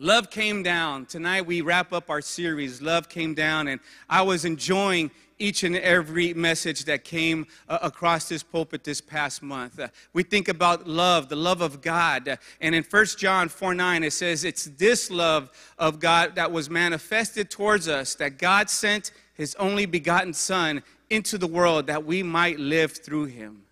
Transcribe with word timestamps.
Love 0.00 0.30
came 0.30 0.62
down. 0.62 1.04
Tonight 1.06 1.44
we 1.44 1.60
wrap 1.60 1.92
up 1.92 2.08
our 2.08 2.20
series, 2.20 2.80
Love 2.80 3.08
Came 3.08 3.34
Down, 3.34 3.66
and 3.66 3.80
I 4.08 4.22
was 4.22 4.44
enjoying 4.44 5.10
each 5.40 5.64
and 5.64 5.74
every 5.74 6.32
message 6.34 6.84
that 6.84 7.02
came 7.02 7.48
uh, 7.68 7.78
across 7.82 8.28
this 8.28 8.44
pulpit 8.44 8.84
this 8.84 9.00
past 9.00 9.42
month. 9.42 9.80
Uh, 9.80 9.88
we 10.12 10.22
think 10.22 10.46
about 10.46 10.86
love, 10.86 11.28
the 11.28 11.34
love 11.34 11.62
of 11.62 11.82
God. 11.82 12.28
Uh, 12.28 12.36
and 12.60 12.76
in 12.76 12.84
1 12.84 13.06
John 13.18 13.48
4 13.48 13.74
9, 13.74 14.04
it 14.04 14.12
says, 14.12 14.44
It's 14.44 14.66
this 14.66 15.10
love 15.10 15.50
of 15.80 15.98
God 15.98 16.36
that 16.36 16.52
was 16.52 16.70
manifested 16.70 17.50
towards 17.50 17.88
us, 17.88 18.14
that 18.16 18.38
God 18.38 18.70
sent 18.70 19.10
his 19.34 19.56
only 19.56 19.84
begotten 19.84 20.32
Son 20.32 20.84
into 21.10 21.38
the 21.38 21.48
world 21.48 21.88
that 21.88 22.04
we 22.04 22.22
might 22.22 22.60
live 22.60 22.92
through 22.92 23.24
him. 23.24 23.64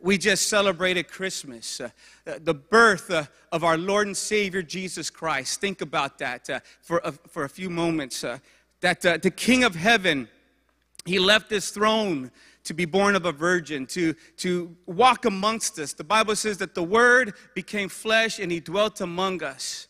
We 0.00 0.16
just 0.16 0.48
celebrated 0.48 1.08
Christmas, 1.08 1.80
uh, 1.80 1.90
the 2.24 2.54
birth 2.54 3.10
uh, 3.10 3.24
of 3.50 3.64
our 3.64 3.76
Lord 3.76 4.06
and 4.06 4.16
Savior 4.16 4.62
Jesus 4.62 5.10
Christ. 5.10 5.60
Think 5.60 5.80
about 5.80 6.18
that 6.18 6.48
uh, 6.48 6.60
for, 6.82 7.00
a, 7.02 7.10
for 7.10 7.42
a 7.44 7.48
few 7.48 7.68
moments. 7.68 8.22
Uh, 8.22 8.38
that 8.80 9.04
uh, 9.04 9.16
the 9.16 9.30
King 9.30 9.64
of 9.64 9.74
Heaven, 9.74 10.28
He 11.04 11.18
left 11.18 11.50
His 11.50 11.70
throne 11.70 12.30
to 12.62 12.74
be 12.74 12.84
born 12.84 13.16
of 13.16 13.24
a 13.24 13.32
virgin, 13.32 13.86
to, 13.86 14.14
to 14.36 14.76
walk 14.86 15.24
amongst 15.24 15.80
us. 15.80 15.94
The 15.94 16.04
Bible 16.04 16.36
says 16.36 16.58
that 16.58 16.76
the 16.76 16.82
Word 16.82 17.34
became 17.54 17.88
flesh 17.88 18.38
and 18.38 18.52
He 18.52 18.60
dwelt 18.60 19.00
among 19.00 19.42
us. 19.42 19.88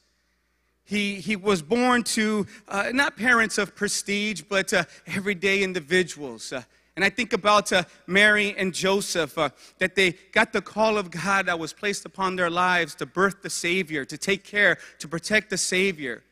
He, 0.84 1.16
he 1.16 1.36
was 1.36 1.61
born 1.61 2.02
to 2.05 2.47
uh, 2.66 2.92
not 2.95 3.14
parents 3.19 3.59
of 3.59 3.77
prestige, 3.77 4.41
but 4.48 4.72
everyday 5.06 5.62
individuals. 5.62 6.55
And 6.98 7.05
I 7.05 7.11
think 7.11 7.33
about 7.33 7.73
uh, 7.73 7.84
Mary 8.09 8.57
and 8.59 8.75
Joseph, 8.75 9.39
uh, 9.39 9.51
that 9.79 9.95
they 9.95 10.16
got 10.33 10.52
the 10.52 10.61
call 10.61 10.98
of 10.98 11.12
God 11.12 11.47
that 11.47 11.56
was 11.56 11.73
placed 11.73 12.05
upon 12.05 12.34
their 12.34 12.51
lives 12.51 12.97
to 12.97 13.06
birth 13.06 13.41
the 13.41 13.51
Savior, 13.51 14.05
to 14.05 14.19
take 14.19 14.43
care, 14.43 14.79
to 14.98 15.06
protect 15.06 15.48
the 15.51 15.59
Savior. 15.59 16.25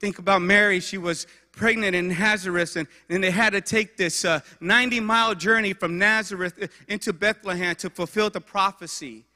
Think 0.00 0.18
about 0.18 0.40
Mary, 0.40 0.80
she 0.80 0.96
was 0.96 1.26
pregnant 1.52 1.94
in 1.94 2.08
Nazareth, 2.08 2.76
and, 2.76 2.88
and 3.10 3.22
they 3.22 3.30
had 3.30 3.50
to 3.50 3.60
take 3.60 3.98
this 3.98 4.24
uh, 4.24 4.40
90 4.58 5.00
mile 5.00 5.34
journey 5.34 5.74
from 5.74 5.98
Nazareth 5.98 6.54
uh, 6.62 6.68
into 6.88 7.12
Bethlehem 7.12 7.76
to 7.76 7.90
fulfill 7.90 8.30
the 8.30 8.40
prophecy. 8.40 9.26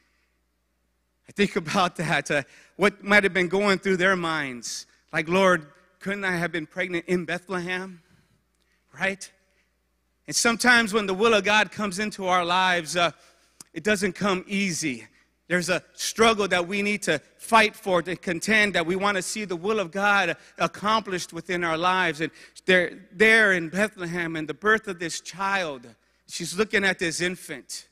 I 1.29 1.33
think 1.33 1.57
about 1.57 1.97
that, 1.97 2.31
uh, 2.31 2.43
what 2.77 3.05
might 3.05 3.23
have 3.23 3.35
been 3.35 3.49
going 3.49 3.81
through 3.81 3.99
their 3.99 4.17
minds. 4.17 4.87
Like, 5.13 5.29
Lord, 5.29 5.67
couldn't 6.01 6.25
I 6.25 6.37
have 6.37 6.53
been 6.53 6.65
pregnant 6.65 7.05
in 7.07 7.27
Bethlehem? 7.27 8.01
Right? 8.99 9.31
And 10.29 10.37
sometimes 10.37 10.93
when 10.93 11.07
the 11.07 11.15
will 11.15 11.33
of 11.33 11.43
God 11.43 11.73
comes 11.73 11.99
into 11.99 12.27
our 12.27 12.45
lives, 12.45 12.97
uh, 12.97 13.13
it 13.73 13.83
doesn't 13.83 14.13
come 14.13 14.45
easy. 14.47 15.07
There's 15.47 15.71
a 15.71 15.83
struggle 15.95 16.47
that 16.49 16.69
we 16.69 16.83
need 16.83 17.03
to 17.05 17.19
fight 17.39 17.75
for, 17.75 18.03
to 18.03 18.15
contend, 18.15 18.75
that 18.75 18.85
we 18.85 18.95
want 18.95 19.17
to 19.17 19.23
see 19.23 19.47
the 19.47 19.57
will 19.57 19.81
of 19.81 19.91
God 19.91 20.37
accomplished 20.59 21.33
within 21.33 21.65
our 21.65 21.79
lives. 21.79 22.21
And 22.21 22.31
they're 22.67 23.09
there 23.11 23.55
in 23.55 23.71
Bethlehem 23.71 24.37
and 24.37 24.47
the 24.47 24.53
birth 24.53 24.87
of 24.87 24.99
this 24.99 25.23
child. 25.23 25.87
She's 26.29 26.59
looking 26.59 26.85
at 26.85 26.99
this 26.99 27.23
infant. 27.23 27.89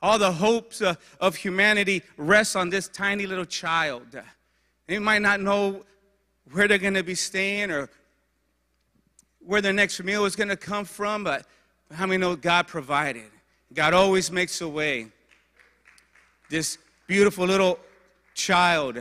All 0.00 0.18
the 0.18 0.32
hopes 0.32 0.80
uh, 0.80 0.94
of 1.20 1.36
humanity 1.36 2.02
rest 2.16 2.56
on 2.56 2.70
this 2.70 2.88
tiny 2.88 3.26
little 3.26 3.44
child. 3.44 4.06
They 4.86 4.98
might 4.98 5.20
not 5.20 5.42
know 5.42 5.84
where 6.50 6.66
they're 6.66 6.78
going 6.78 6.94
to 6.94 7.02
be 7.02 7.14
staying 7.14 7.70
or 7.70 7.90
where 9.40 9.60
their 9.60 9.74
next 9.74 10.02
meal 10.02 10.24
is 10.24 10.34
going 10.34 10.48
to 10.48 10.56
come 10.56 10.86
from, 10.86 11.24
but 11.24 11.46
how 11.94 12.06
many 12.06 12.18
know 12.18 12.36
God 12.36 12.66
provided? 12.66 13.30
God 13.72 13.94
always 13.94 14.30
makes 14.30 14.60
a 14.60 14.68
way. 14.68 15.08
This 16.50 16.78
beautiful 17.06 17.46
little 17.46 17.78
child 18.34 18.98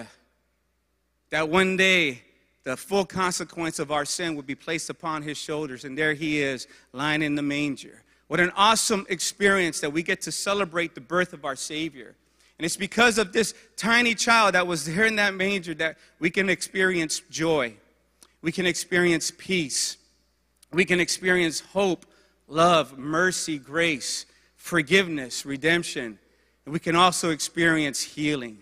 that 1.30 1.50
one 1.50 1.76
day 1.76 2.22
the 2.64 2.78
full 2.78 3.06
consequence 3.06 3.80
of 3.80 3.92
our 3.92 4.06
sin 4.06 4.36
would 4.36 4.48
be 4.48 4.56
placed 4.56 4.90
upon 4.90 5.22
his 5.22 5.38
shoulders, 5.38 5.84
and 5.84 5.98
there 5.98 6.14
he 6.14 6.42
is 6.42 6.68
lying 6.94 7.22
in 7.22 7.36
the 7.36 7.42
manger. 7.42 8.04
What 8.28 8.40
an 8.40 8.52
awesome 8.56 9.06
experience 9.10 9.82
that 9.82 9.92
we 9.92 10.02
get 10.02 10.22
to 10.22 10.32
celebrate 10.32 10.96
the 10.96 11.02
birth 11.02 11.34
of 11.34 11.44
our 11.44 11.56
Savior. 11.56 12.16
And 12.58 12.66
it's 12.66 12.78
because 12.78 13.18
of 13.18 13.34
this 13.34 13.54
tiny 13.76 14.16
child 14.16 14.54
that 14.56 14.66
was 14.66 14.86
there 14.86 15.06
in 15.06 15.18
that 15.18 15.34
manger 15.34 15.74
that 15.76 15.98
we 16.20 16.30
can 16.30 16.50
experience 16.50 17.22
joy. 17.30 17.76
We 18.42 18.52
can 18.52 18.66
experience 18.66 19.32
peace. 19.38 19.98
We 20.72 20.86
can 20.86 21.00
experience 21.00 21.60
hope 21.60 22.06
love, 22.54 22.98
mercy, 22.98 23.58
grace, 23.58 24.26
forgiveness, 24.56 25.46
redemption. 25.46 26.20
And 26.66 26.74
we 26.74 26.80
can 26.80 26.96
also 26.96 27.32
experience 27.32 28.02
healing. 28.02 28.60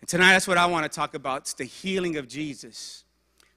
And 0.00 0.08
tonight, 0.08 0.32
that's 0.32 0.48
what 0.48 0.58
I 0.58 0.66
want 0.66 0.90
to 0.90 0.94
talk 0.94 1.14
about. 1.14 1.42
It's 1.42 1.54
the 1.54 1.64
healing 1.64 2.16
of 2.16 2.28
Jesus. 2.28 3.04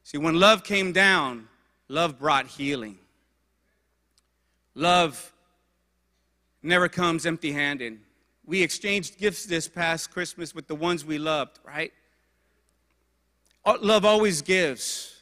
See, 0.04 0.18
when 0.18 0.40
love 0.40 0.64
came 0.64 0.94
down, 0.94 1.48
love 1.88 2.18
brought 2.18 2.48
healing. 2.48 2.98
Love 4.76 5.34
never 6.64 6.88
comes 6.88 7.26
empty 7.26 7.52
handed. 7.52 8.00
We 8.46 8.62
exchanged 8.64 9.18
gifts 9.18 9.46
this 9.46 9.68
past 9.68 10.12
Christmas 10.12 10.56
with 10.56 10.68
the 10.68 10.76
ones 10.76 11.04
we 11.04 11.18
loved, 11.18 11.60
right? 11.66 11.92
Love 13.82 14.06
always 14.06 14.42
gives. 14.42 15.19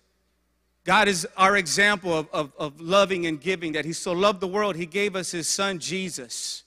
God 0.88 1.10
is 1.10 1.28
our 1.36 1.58
example 1.58 2.18
of, 2.18 2.30
of, 2.32 2.54
of, 2.58 2.80
loving 2.80 3.26
and 3.26 3.42
giving, 3.42 3.74
that 3.74 3.84
He 3.84 3.92
so 3.92 4.14
loved 4.14 4.40
the 4.40 4.48
world, 4.48 4.78
He 4.78 4.86
gave 4.86 5.18
us 5.18 5.32
His 5.32 5.50
Son, 5.50 5.80
Jesus. 5.80 6.64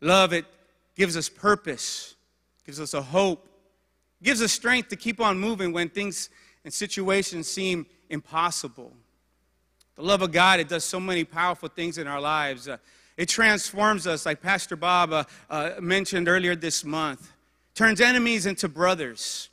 Love, 0.00 0.32
it 0.32 0.46
gives 0.96 1.14
us 1.14 1.28
purpose, 1.28 2.14
gives 2.64 2.80
us 2.80 2.94
a 2.94 3.02
hope, 3.02 3.46
gives 4.22 4.40
us 4.40 4.52
strength 4.52 4.88
to 4.88 4.96
keep 4.96 5.20
on 5.20 5.38
moving 5.38 5.70
when 5.70 5.90
things 5.90 6.30
and 6.64 6.72
situations 6.72 7.46
seem 7.46 7.84
impossible. 8.08 8.90
The 9.96 10.02
love 10.02 10.22
of 10.22 10.32
God, 10.32 10.58
it 10.58 10.70
does 10.70 10.82
so 10.82 10.98
many 10.98 11.24
powerful 11.24 11.68
things 11.68 11.98
in 11.98 12.06
our 12.06 12.22
lives. 12.22 12.68
Uh, 12.68 12.78
it 13.18 13.28
transforms 13.28 14.06
us, 14.06 14.24
like 14.24 14.40
Pastor 14.40 14.76
Bob 14.76 15.12
uh, 15.12 15.24
uh, 15.50 15.72
mentioned 15.78 16.26
earlier 16.26 16.56
this 16.56 16.82
month, 16.82 17.34
turns 17.74 18.00
enemies 18.00 18.46
into 18.46 18.66
brothers. 18.66 19.50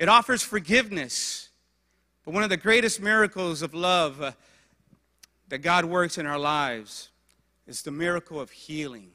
It 0.00 0.08
offers 0.08 0.42
forgiveness. 0.42 1.47
But 2.28 2.34
one 2.34 2.42
of 2.42 2.50
the 2.50 2.58
greatest 2.58 3.00
miracles 3.00 3.62
of 3.62 3.72
love 3.72 4.20
uh, 4.20 4.32
that 5.48 5.60
God 5.60 5.86
works 5.86 6.18
in 6.18 6.26
our 6.26 6.38
lives 6.38 7.08
is 7.66 7.80
the 7.80 7.90
miracle 7.90 8.38
of 8.38 8.50
healing. 8.50 9.12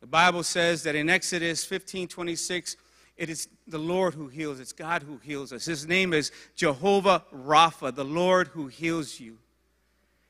The 0.00 0.06
Bible 0.06 0.44
says 0.44 0.84
that 0.84 0.94
in 0.94 1.10
Exodus 1.10 1.64
15 1.64 2.06
26, 2.06 2.76
it 3.16 3.28
is 3.28 3.48
the 3.66 3.78
Lord 3.78 4.14
who 4.14 4.28
heals. 4.28 4.60
It's 4.60 4.72
God 4.72 5.02
who 5.02 5.16
heals 5.16 5.52
us. 5.52 5.64
His 5.64 5.84
name 5.84 6.12
is 6.12 6.30
Jehovah 6.54 7.24
Rapha, 7.34 7.92
the 7.92 8.04
Lord 8.04 8.46
who 8.46 8.68
heals 8.68 9.18
you. 9.18 9.38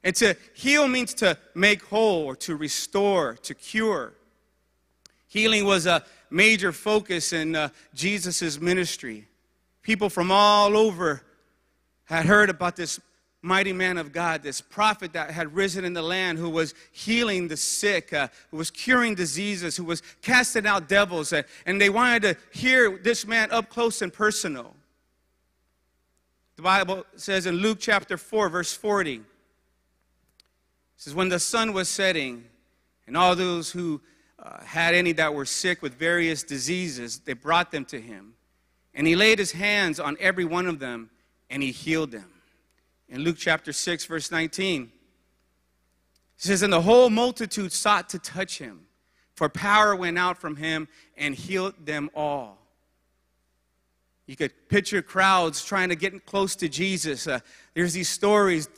And 0.03 0.17
to 0.17 0.35
heal 0.55 0.89
means 0.89 1.13
to 1.17 1.37
make 1.55 1.85
whole 1.85 2.25
or 2.25 2.37
to 2.37 2.57
restore, 2.57 3.35
to 3.43 3.55
cure. 3.55 4.15
Healing 5.29 5.67
was 5.67 5.85
a 5.85 6.07
major 6.31 6.73
focus 6.73 7.35
in 7.35 7.55
uh, 7.55 7.69
Jesus' 7.93 8.59
ministry. 8.59 9.29
People 9.83 10.09
from 10.09 10.31
all 10.31 10.77
over 10.77 11.23
had 12.05 12.27
heard 12.27 12.51
about 12.51 12.77
this 12.77 13.01
mighty 13.43 13.73
man 13.73 13.99
of 13.99 14.13
God, 14.13 14.43
this 14.43 14.61
prophet 14.61 15.13
that 15.15 15.31
had 15.33 15.55
risen 15.55 15.85
in 15.85 15.93
the 15.93 16.03
land 16.03 16.39
who 16.39 16.49
was 16.49 16.75
healing 16.93 17.49
the 17.49 17.57
sick, 17.57 18.13
uh, 18.13 18.29
who 18.51 18.57
was 18.57 18.71
curing 18.71 19.17
diseases, 19.17 19.77
who 19.77 19.85
was 19.85 20.03
casting 20.23 20.67
out 20.67 20.89
devils, 20.89 21.33
uh, 21.33 21.43
and 21.67 21.81
they 21.81 21.91
wanted 21.91 22.23
to 22.23 22.37
hear 22.53 22.99
this 22.99 23.27
man 23.27 23.51
up 23.51 23.69
close 23.69 24.01
and 24.01 24.13
personal. 24.13 24.75
The 26.55 26.63
Bible 26.63 27.05
says 27.17 27.47
in 27.47 27.57
Luke 27.57 27.79
chapter 27.81 28.17
4, 28.17 28.49
verse 28.49 28.73
40, 28.73 29.15
it 29.15 29.23
says, 30.97 31.15
When 31.15 31.29
the 31.29 31.41
sun 31.41 31.73
was 31.73 31.89
setting, 31.89 32.45
and 33.09 33.17
all 33.17 33.35
those 33.35 33.73
who 33.73 34.01
uh, 34.39 34.63
had 34.63 34.95
any 34.95 35.13
that 35.13 35.35
were 35.35 35.45
sick 35.45 35.83
with 35.83 35.95
various 35.95 36.45
diseases, 36.45 37.19
they 37.19 37.33
brought 37.33 37.73
them 37.73 37.85
to 37.87 38.01
him. 38.01 38.35
And 38.95 39.07
he 39.07 39.17
laid 39.17 39.39
his 39.39 39.53
hands 39.53 39.99
on 39.99 40.17
every 40.21 40.45
one 40.45 40.67
of 40.67 40.79
them 40.79 41.11
and 41.49 41.63
he 41.63 41.71
healed 41.71 42.11
them. 42.11 42.31
In 43.09 43.23
Luke 43.23 43.37
chapter 43.39 43.73
6, 43.73 44.05
verse 44.07 44.31
19, 44.31 44.83
it 44.85 44.91
says, 46.37 46.63
And 46.63 46.73
the 46.73 46.81
whole 46.81 47.11
multitude 47.11 47.73
sought 47.73 48.09
to 48.11 48.19
touch 48.19 48.59
him, 48.59 48.87
for 49.35 49.49
power 49.49 49.95
went 49.95 50.19
out 50.19 50.39
from 50.39 50.57
him 50.57 50.89
and 51.17 51.35
healed 51.35 51.75
them 51.85 52.11
all. 52.15 52.59
You 54.27 54.37
could 54.37 54.69
picture 54.69 55.03
crowds 55.03 55.65
trying 55.65 55.91
to 55.91 55.97
get 55.97 56.25
close 56.25 56.57
to 56.57 56.69
Jesus. 56.69 57.27
Uh, 57.27 57.41
there's 57.75 57.93
these 57.93 58.09
stories. 58.09 58.69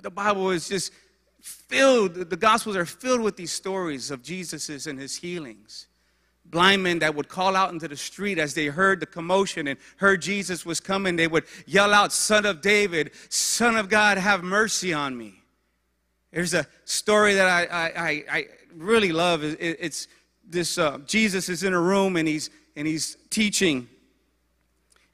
The 0.00 0.10
Bible 0.10 0.50
is 0.50 0.68
just 0.68 0.92
filled, 1.40 2.14
the 2.14 2.36
Gospels 2.36 2.76
are 2.76 2.86
filled 2.86 3.22
with 3.22 3.36
these 3.36 3.52
stories 3.52 4.10
of 4.10 4.22
Jesus's 4.22 4.86
and 4.86 4.98
his 4.98 5.16
healings 5.16 5.87
blind 6.50 6.82
men 6.82 6.98
that 7.00 7.14
would 7.14 7.28
call 7.28 7.56
out 7.56 7.72
into 7.72 7.88
the 7.88 7.96
street 7.96 8.38
as 8.38 8.54
they 8.54 8.66
heard 8.66 9.00
the 9.00 9.06
commotion 9.06 9.68
and 9.68 9.78
heard 9.96 10.22
Jesus 10.22 10.64
was 10.64 10.80
coming. 10.80 11.16
They 11.16 11.28
would 11.28 11.44
yell 11.66 11.92
out, 11.92 12.12
Son 12.12 12.46
of 12.46 12.60
David, 12.60 13.12
Son 13.28 13.76
of 13.76 13.88
God, 13.88 14.18
have 14.18 14.42
mercy 14.42 14.92
on 14.92 15.16
me. 15.16 15.42
There's 16.32 16.54
a 16.54 16.66
story 16.84 17.34
that 17.34 17.46
I, 17.46 17.88
I, 17.88 18.24
I 18.30 18.46
really 18.74 19.12
love. 19.12 19.42
It's 19.42 20.08
this 20.46 20.78
uh, 20.78 20.98
Jesus 21.06 21.48
is 21.48 21.62
in 21.62 21.74
a 21.74 21.80
room 21.80 22.16
and 22.16 22.26
he's, 22.26 22.50
and 22.76 22.86
he's 22.86 23.16
teaching. 23.30 23.88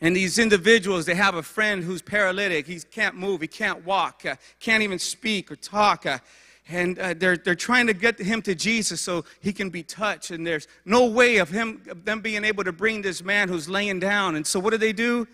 And 0.00 0.14
these 0.14 0.38
individuals, 0.38 1.06
they 1.06 1.14
have 1.14 1.34
a 1.34 1.42
friend 1.42 1.82
who's 1.82 2.02
paralytic. 2.02 2.66
He 2.66 2.78
can't 2.81 3.16
move, 3.16 3.40
he 3.40 3.46
can't 3.46 3.84
walk, 3.84 4.26
uh, 4.26 4.36
can't 4.60 4.82
even 4.82 4.98
speak 4.98 5.50
or 5.50 5.56
talk. 5.56 6.04
Uh, 6.04 6.19
and 6.69 6.99
uh, 6.99 7.14
they're, 7.14 7.37
they're 7.37 7.55
trying 7.55 7.87
to 7.88 7.94
get 7.94 8.19
him 8.19 8.40
to 8.43 8.55
Jesus 8.55 9.00
so 9.00 9.25
he 9.40 9.52
can 9.52 9.69
be 9.69 9.82
touched. 9.82 10.31
And 10.31 10.46
there's 10.46 10.66
no 10.84 11.06
way 11.06 11.37
of 11.37 11.50
him, 11.50 11.82
of 11.90 12.05
them 12.05 12.20
being 12.20 12.44
able 12.44 12.64
to 12.64 12.72
bring 12.72 13.02
this 13.02 13.22
man 13.22 13.49
who's 13.49 13.69
laying 13.69 14.00
down. 14.00 14.37
And 14.37 14.46
so 14.46 14.58
what 14.61 14.70
do 14.70 14.78
they 14.78 14.93
do? 14.93 15.28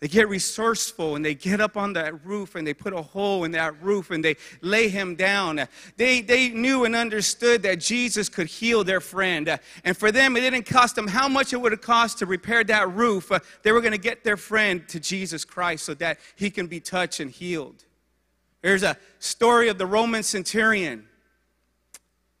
They 0.00 0.06
get 0.06 0.28
resourceful 0.28 1.16
and 1.16 1.24
they 1.24 1.34
get 1.34 1.60
up 1.60 1.76
on 1.76 1.94
that 1.94 2.24
roof 2.24 2.54
and 2.54 2.64
they 2.64 2.72
put 2.72 2.92
a 2.92 3.02
hole 3.02 3.42
in 3.42 3.50
that 3.52 3.82
roof 3.82 4.12
and 4.12 4.24
they 4.24 4.36
lay 4.60 4.88
him 4.88 5.16
down. 5.16 5.66
They, 5.96 6.20
they 6.20 6.50
knew 6.50 6.84
and 6.84 6.94
understood 6.94 7.64
that 7.64 7.80
Jesus 7.80 8.28
could 8.28 8.46
heal 8.46 8.84
their 8.84 9.00
friend. 9.00 9.58
And 9.82 9.96
for 9.96 10.12
them, 10.12 10.36
it 10.36 10.42
didn't 10.42 10.66
cost 10.66 10.94
them 10.94 11.08
how 11.08 11.28
much 11.28 11.52
it 11.52 11.60
would 11.60 11.72
have 11.72 11.80
cost 11.80 12.18
to 12.18 12.26
repair 12.26 12.62
that 12.62 12.94
roof. 12.94 13.32
They 13.64 13.72
were 13.72 13.80
going 13.80 13.92
to 13.92 13.98
get 13.98 14.22
their 14.22 14.36
friend 14.36 14.86
to 14.88 15.00
Jesus 15.00 15.44
Christ 15.44 15.84
so 15.84 15.94
that 15.94 16.20
he 16.36 16.48
can 16.48 16.68
be 16.68 16.78
touched 16.78 17.18
and 17.18 17.32
healed. 17.32 17.84
There's 18.62 18.82
a 18.82 18.96
story 19.18 19.68
of 19.68 19.78
the 19.78 19.86
Roman 19.86 20.22
centurion. 20.22 21.06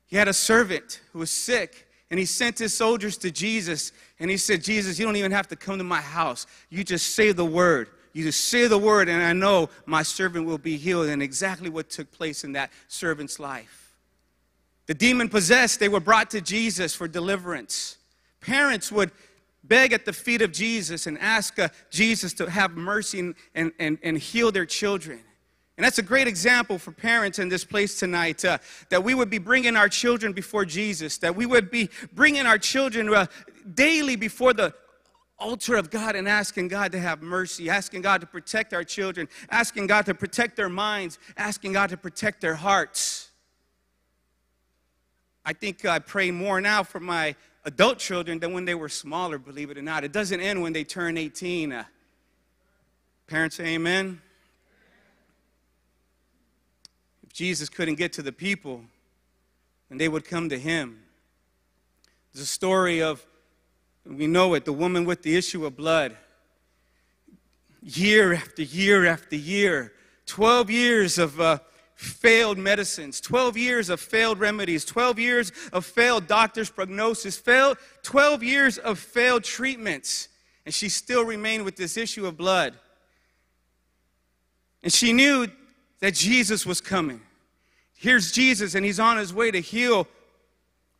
He 0.06 0.16
had 0.16 0.28
a 0.28 0.32
servant 0.32 1.00
who 1.12 1.20
was 1.20 1.30
sick 1.30 1.86
and 2.10 2.18
he 2.18 2.26
sent 2.26 2.58
his 2.58 2.74
soldiers 2.74 3.16
to 3.18 3.30
Jesus 3.30 3.92
and 4.18 4.30
he 4.30 4.36
said, 4.36 4.62
Jesus, 4.62 4.98
you 4.98 5.04
don't 5.04 5.16
even 5.16 5.32
have 5.32 5.48
to 5.48 5.56
come 5.56 5.78
to 5.78 5.84
my 5.84 6.00
house. 6.00 6.46
You 6.70 6.82
just 6.82 7.14
say 7.14 7.32
the 7.32 7.44
word. 7.44 7.90
You 8.12 8.24
just 8.24 8.46
say 8.46 8.66
the 8.66 8.78
word, 8.78 9.08
and 9.08 9.22
I 9.22 9.32
know 9.32 9.68
my 9.86 10.02
servant 10.02 10.46
will 10.46 10.58
be 10.58 10.76
healed. 10.76 11.08
And 11.08 11.22
exactly 11.22 11.68
what 11.68 11.90
took 11.90 12.10
place 12.10 12.42
in 12.42 12.52
that 12.52 12.72
servant's 12.88 13.38
life. 13.38 13.94
The 14.86 14.94
demon 14.94 15.28
possessed, 15.28 15.78
they 15.78 15.90
were 15.90 16.00
brought 16.00 16.30
to 16.30 16.40
Jesus 16.40 16.94
for 16.94 17.06
deliverance. 17.06 17.98
Parents 18.40 18.90
would 18.90 19.12
beg 19.62 19.92
at 19.92 20.06
the 20.06 20.12
feet 20.12 20.40
of 20.40 20.50
Jesus 20.50 21.06
and 21.06 21.18
ask 21.18 21.58
uh, 21.58 21.68
Jesus 21.90 22.32
to 22.34 22.48
have 22.48 22.72
mercy 22.72 23.20
and, 23.20 23.34
and, 23.54 23.72
and, 23.78 23.98
and 24.02 24.18
heal 24.18 24.50
their 24.50 24.66
children. 24.66 25.20
And 25.78 25.84
that's 25.84 25.98
a 25.98 26.02
great 26.02 26.26
example 26.26 26.76
for 26.76 26.90
parents 26.90 27.38
in 27.38 27.48
this 27.48 27.64
place 27.64 28.00
tonight 28.00 28.44
uh, 28.44 28.58
that 28.88 29.04
we 29.04 29.14
would 29.14 29.30
be 29.30 29.38
bringing 29.38 29.76
our 29.76 29.88
children 29.88 30.32
before 30.32 30.64
Jesus, 30.64 31.18
that 31.18 31.36
we 31.36 31.46
would 31.46 31.70
be 31.70 31.88
bringing 32.12 32.46
our 32.46 32.58
children 32.58 33.14
uh, 33.14 33.26
daily 33.74 34.16
before 34.16 34.52
the 34.52 34.74
altar 35.38 35.76
of 35.76 35.88
God 35.88 36.16
and 36.16 36.28
asking 36.28 36.66
God 36.66 36.90
to 36.90 36.98
have 36.98 37.22
mercy, 37.22 37.70
asking 37.70 38.02
God 38.02 38.20
to 38.22 38.26
protect 38.26 38.74
our 38.74 38.82
children, 38.82 39.28
asking 39.50 39.86
God 39.86 40.04
to 40.06 40.14
protect 40.14 40.56
their 40.56 40.68
minds, 40.68 41.20
asking 41.36 41.74
God 41.74 41.90
to 41.90 41.96
protect 41.96 42.40
their 42.40 42.56
hearts. 42.56 43.30
I 45.44 45.52
think 45.52 45.84
I 45.84 46.00
pray 46.00 46.32
more 46.32 46.60
now 46.60 46.82
for 46.82 46.98
my 46.98 47.36
adult 47.64 47.98
children 48.00 48.40
than 48.40 48.52
when 48.52 48.64
they 48.64 48.74
were 48.74 48.88
smaller, 48.88 49.38
believe 49.38 49.70
it 49.70 49.78
or 49.78 49.82
not. 49.82 50.02
It 50.02 50.10
doesn't 50.10 50.40
end 50.40 50.60
when 50.60 50.72
they 50.72 50.82
turn 50.82 51.16
18. 51.16 51.70
Uh, 51.70 51.84
parents 53.28 53.60
amen. 53.60 54.22
Jesus 57.38 57.68
couldn't 57.68 57.94
get 57.94 58.12
to 58.14 58.22
the 58.22 58.32
people, 58.32 58.82
and 59.90 60.00
they 60.00 60.08
would 60.08 60.24
come 60.24 60.48
to 60.48 60.58
him. 60.58 61.04
A 62.34 62.38
story 62.38 63.00
of, 63.00 63.24
we 64.04 64.26
know 64.26 64.54
it, 64.54 64.64
the 64.64 64.72
woman 64.72 65.04
with 65.04 65.22
the 65.22 65.36
issue 65.36 65.64
of 65.64 65.76
blood. 65.76 66.16
Year 67.80 68.34
after 68.34 68.62
year 68.62 69.06
after 69.06 69.36
year, 69.36 69.92
12 70.26 70.68
years 70.68 71.16
of 71.16 71.40
uh, 71.40 71.60
failed 71.94 72.58
medicines, 72.58 73.20
12 73.20 73.56
years 73.56 73.88
of 73.88 74.00
failed 74.00 74.40
remedies, 74.40 74.84
12 74.84 75.20
years 75.20 75.52
of 75.72 75.86
failed 75.86 76.26
doctor's 76.26 76.70
prognosis, 76.70 77.36
failed, 77.36 77.78
12 78.02 78.42
years 78.42 78.78
of 78.78 78.98
failed 78.98 79.44
treatments, 79.44 80.26
and 80.66 80.74
she 80.74 80.88
still 80.88 81.24
remained 81.24 81.64
with 81.64 81.76
this 81.76 81.96
issue 81.96 82.26
of 82.26 82.36
blood. 82.36 82.74
And 84.82 84.92
she 84.92 85.12
knew 85.12 85.46
that 86.00 86.14
Jesus 86.14 86.66
was 86.66 86.80
coming. 86.80 87.20
Here's 88.00 88.30
Jesus, 88.30 88.76
and 88.76 88.86
he's 88.86 89.00
on 89.00 89.16
his 89.16 89.34
way 89.34 89.50
to 89.50 89.60
heal 89.60 90.06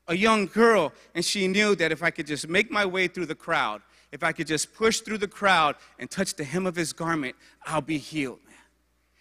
a 0.08 0.16
young 0.16 0.46
girl. 0.46 0.92
And 1.14 1.24
she 1.24 1.46
knew 1.46 1.76
that 1.76 1.92
if 1.92 2.02
I 2.02 2.10
could 2.10 2.26
just 2.26 2.48
make 2.48 2.72
my 2.72 2.84
way 2.84 3.06
through 3.06 3.26
the 3.26 3.36
crowd, 3.36 3.82
if 4.10 4.24
I 4.24 4.32
could 4.32 4.48
just 4.48 4.74
push 4.74 5.00
through 5.00 5.18
the 5.18 5.28
crowd 5.28 5.76
and 6.00 6.10
touch 6.10 6.34
the 6.34 6.42
hem 6.42 6.66
of 6.66 6.74
his 6.74 6.92
garment, 6.92 7.36
I'll 7.64 7.80
be 7.80 7.98
healed. 7.98 8.40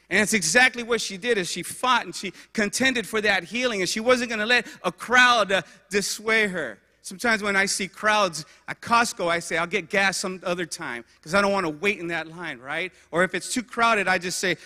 And 0.10 0.20
that's 0.20 0.34
exactly 0.34 0.82
what 0.82 1.02
she 1.02 1.18
did 1.18 1.38
as 1.38 1.52
she 1.52 1.62
fought 1.62 2.06
and 2.06 2.16
she 2.16 2.34
contended 2.54 3.06
for 3.06 3.22
that 3.22 3.44
healing 3.44 3.82
and 3.82 3.90
she 3.90 4.00
wasn't 4.00 4.30
going 4.30 4.40
to 4.40 4.46
let 4.46 4.66
a 4.84 4.92
crowd 4.92 5.52
uh, 5.52 5.62
dissuade 5.92 6.50
her. 6.50 6.80
Sometimes 7.02 7.44
when 7.44 7.56
I 7.56 7.66
see 7.66 7.88
crowds 7.88 8.46
at 8.68 8.82
Costco, 8.82 9.30
I 9.30 9.40
say, 9.40 9.58
I'll 9.58 9.68
get 9.68 9.90
gas 9.90 10.18
some 10.18 10.42
other 10.44 10.66
time 10.66 11.06
because 11.18 11.36
I 11.36 11.42
don't 11.42 11.52
want 11.52 11.66
to 11.66 11.70
wait 11.70 12.00
in 12.00 12.08
that 12.08 12.28
line, 12.28 12.60
right? 12.60 12.92
Or 13.12 13.24
if 13.24 13.36
it's 13.36 13.54
too 13.54 13.64
crowded, 13.64 14.08
I 14.08 14.18
just 14.18 14.40
say, 14.40 14.58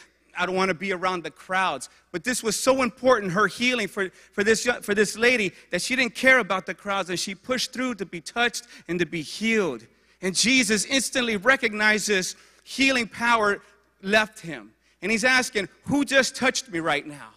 I 0.41 0.47
don't 0.47 0.55
want 0.55 0.69
to 0.69 0.73
be 0.75 0.91
around 0.91 1.23
the 1.23 1.29
crowds. 1.29 1.87
But 2.11 2.23
this 2.23 2.41
was 2.41 2.59
so 2.59 2.81
important, 2.81 3.31
her 3.33 3.45
healing 3.45 3.87
for, 3.87 4.09
for, 4.31 4.43
this, 4.43 4.67
for 4.81 4.95
this 4.95 5.15
lady, 5.15 5.53
that 5.69 5.83
she 5.83 5.95
didn't 5.95 6.15
care 6.15 6.39
about 6.39 6.65
the 6.65 6.73
crowds 6.73 7.11
and 7.11 7.19
she 7.19 7.35
pushed 7.35 7.73
through 7.73 7.95
to 7.95 8.07
be 8.07 8.21
touched 8.21 8.65
and 8.87 8.97
to 8.97 9.05
be 9.05 9.21
healed. 9.21 9.85
And 10.19 10.35
Jesus 10.35 10.85
instantly 10.85 11.37
recognizes 11.37 12.35
healing 12.63 13.07
power 13.07 13.61
left 14.01 14.39
him. 14.39 14.73
And 15.03 15.11
he's 15.11 15.23
asking, 15.23 15.69
Who 15.85 16.05
just 16.05 16.35
touched 16.35 16.69
me 16.69 16.79
right 16.79 17.05
now? 17.05 17.29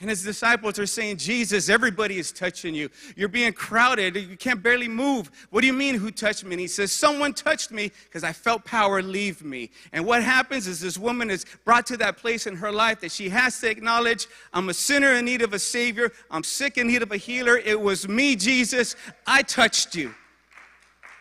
And 0.00 0.10
his 0.10 0.24
disciples 0.24 0.78
are 0.80 0.86
saying, 0.86 1.18
Jesus, 1.18 1.68
everybody 1.68 2.18
is 2.18 2.32
touching 2.32 2.74
you. 2.74 2.90
You're 3.14 3.28
being 3.28 3.52
crowded. 3.52 4.16
You 4.16 4.36
can't 4.36 4.60
barely 4.60 4.88
move. 4.88 5.30
What 5.50 5.60
do 5.60 5.68
you 5.68 5.72
mean, 5.72 5.94
who 5.94 6.10
touched 6.10 6.44
me? 6.44 6.52
And 6.52 6.60
he 6.60 6.66
says, 6.66 6.90
Someone 6.90 7.32
touched 7.32 7.70
me 7.70 7.92
because 8.04 8.24
I 8.24 8.32
felt 8.32 8.64
power 8.64 9.00
leave 9.02 9.44
me. 9.44 9.70
And 9.92 10.04
what 10.04 10.22
happens 10.22 10.66
is 10.66 10.80
this 10.80 10.98
woman 10.98 11.30
is 11.30 11.46
brought 11.64 11.86
to 11.86 11.96
that 11.98 12.16
place 12.16 12.48
in 12.48 12.56
her 12.56 12.72
life 12.72 13.00
that 13.00 13.12
she 13.12 13.28
has 13.28 13.60
to 13.60 13.70
acknowledge 13.70 14.26
I'm 14.52 14.68
a 14.68 14.74
sinner 14.74 15.12
in 15.12 15.24
need 15.26 15.42
of 15.42 15.52
a 15.52 15.60
Savior. 15.60 16.10
I'm 16.28 16.42
sick 16.42 16.76
in 16.76 16.88
need 16.88 17.02
of 17.02 17.12
a 17.12 17.16
healer. 17.16 17.56
It 17.56 17.80
was 17.80 18.08
me, 18.08 18.34
Jesus. 18.34 18.96
I 19.28 19.42
touched 19.42 19.94
you. 19.94 20.12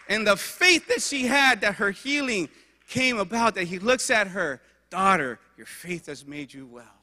And 0.10 0.26
the 0.26 0.36
faith 0.36 0.88
that 0.88 1.02
she 1.02 1.28
had 1.28 1.62
that 1.62 1.76
her 1.76 1.92
healing 1.92 2.50
came 2.90 3.20
about, 3.20 3.54
that 3.56 3.66
he 3.66 3.78
looks 3.78 4.10
at 4.10 4.28
her, 4.30 4.62
Daughter, 4.90 5.40
your 5.58 5.66
faith 5.66 6.06
has 6.06 6.26
made 6.26 6.54
you 6.54 6.68
well. 6.68 7.03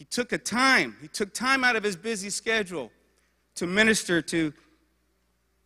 He 0.00 0.06
took 0.06 0.32
a 0.32 0.38
time, 0.38 0.96
he 1.02 1.08
took 1.08 1.34
time 1.34 1.62
out 1.62 1.76
of 1.76 1.82
his 1.82 1.94
busy 1.94 2.30
schedule 2.30 2.90
to 3.56 3.66
minister 3.66 4.22
to 4.22 4.54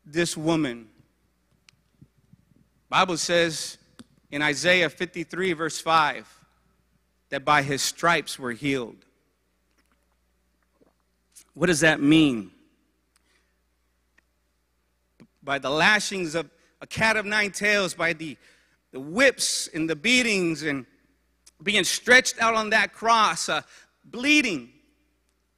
this 0.04 0.36
woman. 0.36 0.88
Bible 2.88 3.16
says 3.16 3.78
in 4.32 4.42
Isaiah 4.42 4.90
53 4.90 5.52
verse 5.52 5.80
5 5.80 6.28
that 7.28 7.44
by 7.44 7.62
his 7.62 7.80
stripes 7.80 8.36
we're 8.36 8.54
healed. 8.54 8.96
What 11.52 11.66
does 11.66 11.80
that 11.80 12.00
mean? 12.00 12.50
By 15.44 15.60
the 15.60 15.70
lashings 15.70 16.34
of 16.34 16.50
a 16.80 16.88
cat 16.88 17.16
of 17.16 17.24
nine 17.24 17.52
tails, 17.52 17.94
by 17.94 18.14
the, 18.14 18.36
the 18.90 18.98
whips 18.98 19.68
and 19.72 19.88
the 19.88 19.94
beatings 19.94 20.64
and 20.64 20.86
being 21.62 21.84
stretched 21.84 22.40
out 22.40 22.54
on 22.54 22.70
that 22.70 22.92
cross, 22.92 23.48
uh, 23.48 23.62
bleeding. 24.04 24.70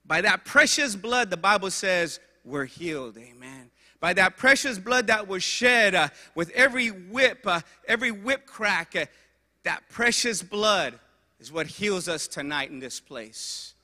By 0.05 0.21
that 0.21 0.45
precious 0.45 0.95
blood, 0.95 1.31
the 1.31 1.37
Bible 1.37 1.71
says, 1.71 2.21
we're 2.45 2.65
healed. 2.65 3.19
Amen. 3.19 3.71
By 4.01 4.13
that 4.15 4.37
precious 4.37 4.79
blood 4.79 5.09
that 5.09 5.27
was 5.27 5.43
shed 5.43 5.95
uh, 5.95 6.09
with 6.35 6.51
every 6.51 6.91
whip, 6.91 7.41
uh, 7.45 7.61
every 7.89 8.13
whip 8.13 8.47
crack, 8.47 8.95
uh, 8.95 9.07
that 9.65 9.89
precious 9.89 10.43
blood 10.43 10.99
is 11.41 11.51
what 11.51 11.67
heals 11.67 12.09
us 12.09 12.29
tonight 12.29 12.71
in 12.71 12.79
this 12.79 13.01
place. 13.01 13.75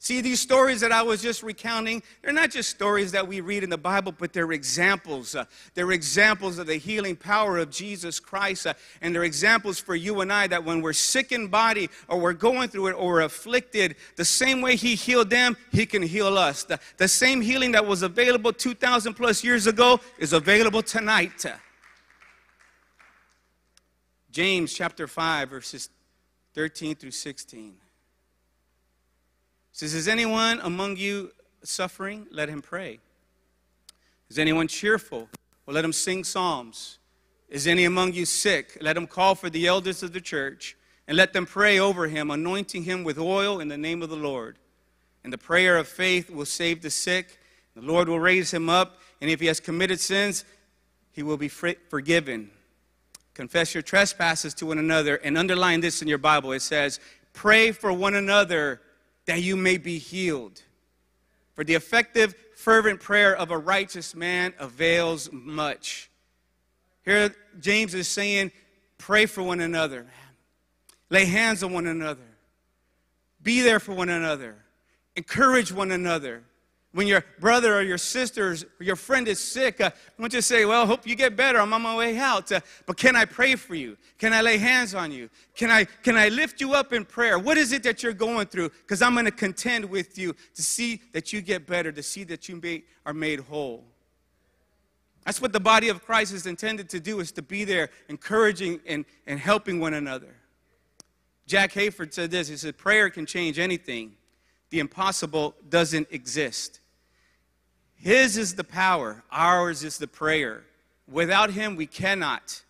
See, 0.00 0.20
these 0.20 0.40
stories 0.40 0.80
that 0.82 0.92
I 0.92 1.02
was 1.02 1.20
just 1.20 1.42
recounting, 1.42 2.04
they're 2.22 2.32
not 2.32 2.52
just 2.52 2.70
stories 2.70 3.10
that 3.12 3.26
we 3.26 3.40
read 3.40 3.64
in 3.64 3.70
the 3.70 3.76
Bible, 3.76 4.14
but 4.16 4.32
they're 4.32 4.52
examples. 4.52 5.34
Uh, 5.34 5.44
they're 5.74 5.90
examples 5.90 6.58
of 6.58 6.68
the 6.68 6.76
healing 6.76 7.16
power 7.16 7.58
of 7.58 7.70
Jesus 7.70 8.20
Christ. 8.20 8.68
Uh, 8.68 8.74
and 9.00 9.12
they're 9.12 9.24
examples 9.24 9.80
for 9.80 9.96
you 9.96 10.20
and 10.20 10.32
I 10.32 10.46
that 10.46 10.64
when 10.64 10.82
we're 10.82 10.92
sick 10.92 11.32
in 11.32 11.48
body 11.48 11.90
or 12.06 12.20
we're 12.20 12.32
going 12.32 12.68
through 12.68 12.88
it 12.88 12.92
or 12.92 13.14
we're 13.14 13.20
afflicted, 13.22 13.96
the 14.14 14.24
same 14.24 14.60
way 14.60 14.76
He 14.76 14.94
healed 14.94 15.30
them, 15.30 15.56
He 15.72 15.84
can 15.84 16.02
heal 16.02 16.38
us. 16.38 16.62
The, 16.62 16.78
the 16.96 17.08
same 17.08 17.40
healing 17.40 17.72
that 17.72 17.84
was 17.84 18.02
available 18.02 18.52
2,000 18.52 19.14
plus 19.14 19.42
years 19.42 19.66
ago 19.66 19.98
is 20.16 20.32
available 20.32 20.82
tonight. 20.82 21.44
James 24.30 24.72
chapter 24.72 25.08
5, 25.08 25.50
verses 25.50 25.88
13 26.54 26.94
through 26.94 27.10
16 27.10 27.74
says, 29.78 29.94
Is 29.94 30.08
anyone 30.08 30.60
among 30.62 30.96
you 30.96 31.30
suffering? 31.62 32.26
Let 32.32 32.48
him 32.48 32.62
pray. 32.62 32.98
Is 34.28 34.38
anyone 34.38 34.66
cheerful? 34.66 35.28
Well, 35.64 35.74
let 35.74 35.84
him 35.84 35.92
sing 35.92 36.24
psalms. 36.24 36.98
Is 37.48 37.66
any 37.66 37.84
among 37.84 38.12
you 38.12 38.26
sick? 38.26 38.76
Let 38.80 38.96
him 38.96 39.06
call 39.06 39.34
for 39.34 39.48
the 39.48 39.66
elders 39.66 40.02
of 40.02 40.12
the 40.12 40.20
church 40.20 40.76
and 41.06 41.16
let 41.16 41.32
them 41.32 41.46
pray 41.46 41.78
over 41.78 42.08
him, 42.08 42.30
anointing 42.30 42.82
him 42.82 43.04
with 43.04 43.18
oil 43.18 43.60
in 43.60 43.68
the 43.68 43.78
name 43.78 44.02
of 44.02 44.10
the 44.10 44.16
Lord. 44.16 44.58
And 45.22 45.32
the 45.32 45.38
prayer 45.38 45.76
of 45.76 45.86
faith 45.86 46.28
will 46.28 46.44
save 46.44 46.82
the 46.82 46.90
sick. 46.90 47.38
The 47.74 47.80
Lord 47.80 48.08
will 48.08 48.20
raise 48.20 48.52
him 48.52 48.68
up, 48.68 48.98
and 49.20 49.30
if 49.30 49.40
he 49.40 49.46
has 49.46 49.60
committed 49.60 50.00
sins, 50.00 50.44
he 51.12 51.22
will 51.22 51.36
be 51.36 51.48
forgiven. 51.48 52.50
Confess 53.32 53.74
your 53.74 53.82
trespasses 53.82 54.52
to 54.54 54.66
one 54.66 54.78
another, 54.78 55.16
and 55.16 55.38
underline 55.38 55.80
this 55.80 56.02
in 56.02 56.08
your 56.08 56.18
Bible. 56.18 56.52
It 56.52 56.60
says, 56.60 56.98
Pray 57.32 57.70
for 57.72 57.92
one 57.92 58.14
another 58.14 58.80
that 59.28 59.42
you 59.42 59.56
may 59.56 59.76
be 59.76 59.98
healed. 59.98 60.62
For 61.52 61.62
the 61.62 61.74
effective, 61.74 62.34
fervent 62.56 62.98
prayer 62.98 63.36
of 63.36 63.50
a 63.50 63.58
righteous 63.58 64.14
man 64.14 64.54
avails 64.58 65.28
much. 65.30 66.10
Here, 67.04 67.34
James 67.60 67.92
is 67.92 68.08
saying, 68.08 68.52
Pray 68.96 69.26
for 69.26 69.42
one 69.42 69.60
another. 69.60 70.06
Lay 71.10 71.26
hands 71.26 71.62
on 71.62 71.74
one 71.74 71.86
another. 71.86 72.24
Be 73.42 73.60
there 73.60 73.78
for 73.78 73.92
one 73.92 74.08
another. 74.08 74.56
Encourage 75.14 75.72
one 75.72 75.92
another. 75.92 76.42
When 76.92 77.06
your 77.06 77.22
brother 77.38 77.76
or 77.76 77.82
your 77.82 77.98
sister 77.98 78.56
or 78.80 78.82
your 78.82 78.96
friend 78.96 79.28
is 79.28 79.38
sick, 79.38 79.78
uh, 79.80 79.90
you 80.18 80.28
to 80.30 80.40
say, 80.40 80.64
Well, 80.64 80.86
hope 80.86 81.06
you 81.06 81.14
get 81.14 81.36
better. 81.36 81.60
I'm 81.60 81.72
on 81.72 81.82
my 81.82 81.94
way 81.94 82.16
out. 82.16 82.50
Uh, 82.50 82.60
but 82.86 82.96
can 82.96 83.14
I 83.14 83.26
pray 83.26 83.56
for 83.56 83.74
you? 83.74 83.98
Can 84.16 84.32
I 84.32 84.40
lay 84.40 84.56
hands 84.56 84.94
on 84.94 85.12
you? 85.12 85.28
Can 85.54 85.70
I, 85.70 85.84
can 85.84 86.16
I 86.16 86.28
lift 86.28 86.62
you 86.62 86.72
up 86.72 86.94
in 86.94 87.04
prayer? 87.04 87.38
What 87.38 87.58
is 87.58 87.72
it 87.72 87.82
that 87.82 88.02
you're 88.02 88.14
going 88.14 88.46
through? 88.46 88.70
Because 88.70 89.02
I'm 89.02 89.12
going 89.12 89.26
to 89.26 89.30
contend 89.30 89.84
with 89.84 90.16
you 90.16 90.34
to 90.54 90.62
see 90.62 91.02
that 91.12 91.30
you 91.30 91.42
get 91.42 91.66
better, 91.66 91.92
to 91.92 92.02
see 92.02 92.24
that 92.24 92.48
you 92.48 92.56
may, 92.56 92.84
are 93.04 93.14
made 93.14 93.40
whole. 93.40 93.84
That's 95.26 95.42
what 95.42 95.52
the 95.52 95.60
body 95.60 95.90
of 95.90 96.02
Christ 96.02 96.32
is 96.32 96.46
intended 96.46 96.88
to 96.88 97.00
do, 97.00 97.20
is 97.20 97.32
to 97.32 97.42
be 97.42 97.64
there 97.64 97.90
encouraging 98.08 98.80
and, 98.86 99.04
and 99.26 99.38
helping 99.38 99.78
one 99.78 99.92
another. 99.92 100.34
Jack 101.46 101.72
Hayford 101.72 102.14
said 102.14 102.30
this. 102.30 102.48
He 102.48 102.56
said, 102.56 102.78
Prayer 102.78 103.10
can 103.10 103.26
change 103.26 103.58
anything 103.58 104.12
the 104.70 104.80
impossible 104.80 105.54
doesn't 105.68 106.08
exist. 106.10 106.80
His 107.94 108.36
is 108.36 108.54
the 108.54 108.64
power, 108.64 109.24
ours 109.30 109.82
is 109.82 109.98
the 109.98 110.06
prayer. 110.06 110.64
Without 111.10 111.50
Him, 111.50 111.74
we 111.74 111.86
cannot. 111.86 112.62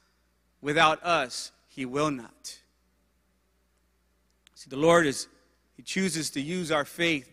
Without 0.62 1.02
us, 1.02 1.52
He 1.69 1.85
will 1.85 2.11
not. 2.11 2.59
See, 4.55 4.71
the 4.71 4.76
Lord 4.76 5.07
is, 5.07 5.28
He 5.76 5.83
chooses 5.83 6.31
to 6.31 6.40
use 6.40 6.73
our 6.73 6.85
faith 6.85 7.31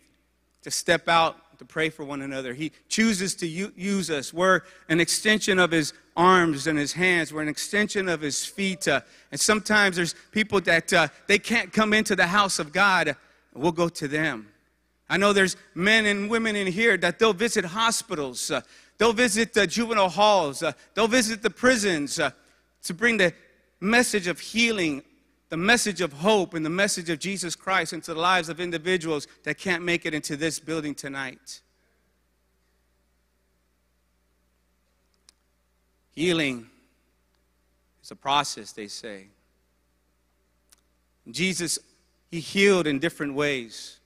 to 0.64 0.72
step 0.72 1.08
out 1.08 1.38
to 1.58 1.66
pray 1.66 1.90
for 1.90 2.04
one 2.04 2.22
another. 2.22 2.54
He 2.54 2.72
chooses 2.90 3.36
to 3.36 3.48
use 3.48 4.10
us. 4.10 4.34
We're 4.34 4.62
an 4.90 5.00
extension 5.00 5.58
of 5.58 5.72
His 5.72 5.94
arms 6.18 6.68
and 6.68 6.78
His 6.78 6.94
hands. 6.94 7.32
We're 7.32 7.44
an 7.44 7.48
extension 7.48 8.10
of 8.10 8.22
His 8.22 8.46
feet. 8.46 8.88
Uh, 8.88 9.02
and 9.32 9.40
sometimes 9.40 9.96
there's 9.96 10.16
people 10.32 10.60
that 10.62 10.92
uh, 10.92 11.08
they 11.28 11.40
can't 11.40 11.72
come 11.72 11.94
into 11.94 12.16
the 12.16 12.28
house 12.28 12.60
of 12.60 12.74
God. 12.74 13.16
We'll 13.54 13.72
go 13.72 13.88
to 13.90 14.08
them. 14.08 14.50
I 15.10 15.18
know 15.18 15.34
there's 15.34 15.56
men 15.76 16.06
and 16.06 16.30
women 16.30 16.56
in 16.56 16.68
here 16.68 16.98
that 16.98 17.20
they'll 17.20 17.34
visit 17.34 17.64
hospitals, 17.66 18.50
uh, 18.50 18.62
they'll 18.98 19.14
visit 19.14 19.54
the 19.54 19.68
juvenile 19.68 20.10
halls, 20.10 20.64
uh, 20.64 20.72
they'll 20.94 21.08
visit 21.08 21.44
the 21.44 21.50
prisons 21.50 22.20
uh, 22.20 22.32
to 22.84 22.94
bring 22.94 23.18
the 23.18 23.34
message 23.80 24.28
of 24.28 24.40
healing, 24.40 25.04
the 25.50 25.58
message 25.58 26.02
of 26.02 26.12
hope, 26.14 26.56
and 26.56 26.66
the 26.66 26.72
message 26.72 27.10
of 27.10 27.20
Jesus 27.20 27.56
Christ 27.56 27.94
into 27.94 28.14
the 28.14 28.20
lives 28.20 28.50
of 28.50 28.60
individuals 28.60 29.28
that 29.44 29.58
can't 29.58 29.84
make 29.84 30.06
it 30.06 30.14
into 30.14 30.36
this 30.36 30.60
building 30.60 30.96
tonight. 30.96 31.62
Healing 36.12 36.68
is 38.02 38.10
a 38.10 38.16
process, 38.16 38.72
they 38.72 38.88
say. 38.88 39.28
Jesus, 41.30 41.78
he 42.32 42.40
healed 42.40 42.88
in 42.88 43.00
different 43.00 43.34
ways. 43.34 44.00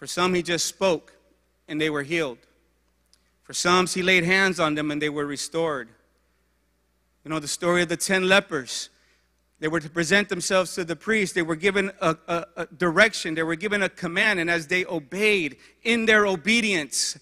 For 0.00 0.06
some, 0.06 0.32
he 0.32 0.42
just 0.42 0.64
spoke 0.64 1.12
and 1.68 1.78
they 1.78 1.90
were 1.90 2.02
healed. 2.02 2.38
For 3.42 3.52
some, 3.52 3.86
he 3.86 4.02
laid 4.02 4.24
hands 4.24 4.58
on 4.58 4.74
them 4.74 4.90
and 4.90 5.00
they 5.00 5.10
were 5.10 5.26
restored. 5.26 5.90
You 7.22 7.30
know, 7.30 7.38
the 7.38 7.46
story 7.46 7.82
of 7.82 7.90
the 7.90 7.98
10 7.98 8.26
lepers. 8.26 8.88
They 9.58 9.68
were 9.68 9.78
to 9.78 9.90
present 9.90 10.30
themselves 10.30 10.74
to 10.76 10.84
the 10.84 10.96
priest. 10.96 11.34
They 11.34 11.42
were 11.42 11.54
given 11.54 11.92
a, 12.00 12.16
a, 12.26 12.46
a, 12.56 12.66
direction. 12.66 13.34
They 13.34 13.42
were 13.42 13.56
given 13.56 13.82
a 13.82 13.90
command. 13.90 14.40
And 14.40 14.48
as 14.48 14.68
they 14.68 14.86
obeyed 14.86 15.58
in 15.82 16.06
their 16.06 16.26
obedience, 16.26 17.18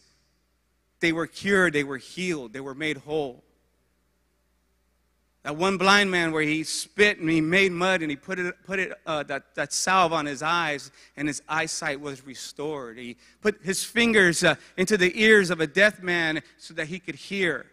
they 1.00 1.10
were 1.10 1.26
cured. 1.26 1.72
They 1.72 1.82
were 1.82 1.96
healed. 1.96 2.52
They 2.52 2.60
were 2.60 2.76
made 2.76 2.98
whole. 2.98 3.42
That 5.48 5.56
one 5.56 5.78
blind 5.78 6.10
man 6.10 6.30
where 6.30 6.42
he 6.42 6.62
spit 6.62 7.20
and 7.20 7.30
he 7.30 7.40
made 7.40 7.72
mud 7.72 8.02
and 8.02 8.10
he 8.10 8.16
put 8.16 8.38
it, 8.38 8.54
put 8.66 8.78
it 8.78 8.92
uh, 9.06 9.22
that, 9.22 9.54
that 9.54 9.72
salve 9.72 10.12
on 10.12 10.26
his 10.26 10.42
eyes 10.42 10.90
and 11.16 11.26
his 11.26 11.40
eyesight 11.48 12.02
was 12.02 12.26
restored. 12.26 12.98
He 12.98 13.16
put 13.40 13.58
his 13.62 13.82
fingers 13.82 14.44
uh, 14.44 14.56
into 14.76 14.98
the 14.98 15.10
ears 15.18 15.48
of 15.48 15.62
a 15.62 15.66
deaf 15.66 16.02
man 16.02 16.42
so 16.58 16.74
that 16.74 16.88
he 16.88 16.98
could 16.98 17.14
hear. 17.14 17.64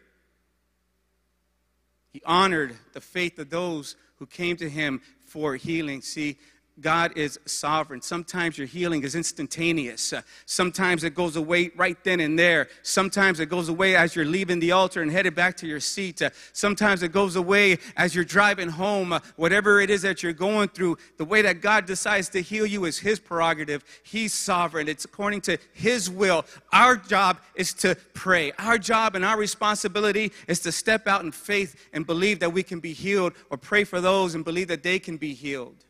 He 2.14 2.22
honored 2.26 2.78
the 2.94 3.02
faith 3.02 3.40
of 3.40 3.50
those 3.50 3.98
who 4.20 4.26
came 4.26 4.56
to 4.56 4.70
him 4.70 5.02
for 5.26 5.58
healing. 5.58 6.02
See, 6.02 6.38
God 6.82 7.18
is 7.18 7.40
sovereign. 7.46 8.02
Sometimes 8.02 8.58
your 8.58 8.68
healing 8.68 9.04
is 9.04 9.16
instantaneous. 9.16 10.12
Uh, 10.12 10.22
sometimes 10.46 11.06
it 11.06 11.16
goes 11.16 11.38
away 11.38 11.72
right 11.76 11.98
then 12.04 12.20
and 12.20 12.38
there. 12.38 12.68
Sometimes 12.84 13.40
it 13.40 13.46
goes 13.46 13.70
away 13.70 13.96
as 13.96 14.14
you're 14.14 14.26
leaving 14.26 14.60
the 14.60 14.74
altar 14.74 15.02
and 15.02 15.10
headed 15.10 15.36
back 15.36 15.56
to 15.58 15.68
your 15.68 15.80
seat. 15.80 16.22
Uh, 16.22 16.32
sometimes 16.52 17.02
it 17.02 17.14
goes 17.14 17.38
away 17.38 17.78
as 17.96 18.14
you're 18.14 18.26
driving 18.26 18.68
home. 18.68 19.14
Uh, 19.14 19.20
whatever 19.38 19.80
it 19.80 19.90
is 19.90 20.02
that 20.02 20.22
you're 20.22 20.34
going 20.34 20.68
through, 20.68 20.98
the 21.18 21.24
way 21.24 21.42
that 21.42 21.62
God 21.62 21.86
decides 21.86 22.28
to 22.30 22.42
heal 22.42 22.66
you 22.66 22.84
is 22.84 23.00
His 23.00 23.20
prerogative. 23.20 23.86
He's 24.04 24.34
sovereign, 24.34 24.90
it's 24.90 25.06
according 25.06 25.42
to 25.42 25.58
His 25.74 26.10
will. 26.10 26.46
Our 26.74 26.98
job 26.98 27.38
is 27.56 27.74
to 27.76 27.96
pray. 28.14 28.52
Our 28.60 28.78
job 28.78 29.16
and 29.16 29.24
our 29.24 29.38
responsibility 29.38 30.34
is 30.50 30.60
to 30.62 30.74
step 30.74 31.08
out 31.08 31.24
in 31.24 31.32
faith 31.32 31.88
and 31.94 32.06
believe 32.06 32.40
that 32.42 32.52
we 32.52 32.64
can 32.64 32.82
be 32.82 32.92
healed 32.92 33.32
or 33.50 33.58
pray 33.58 33.86
for 33.86 34.02
those 34.02 34.36
and 34.36 34.44
believe 34.44 34.68
that 34.68 34.84
they 34.84 35.00
can 35.00 35.16
be 35.16 35.34
healed. 35.34 35.86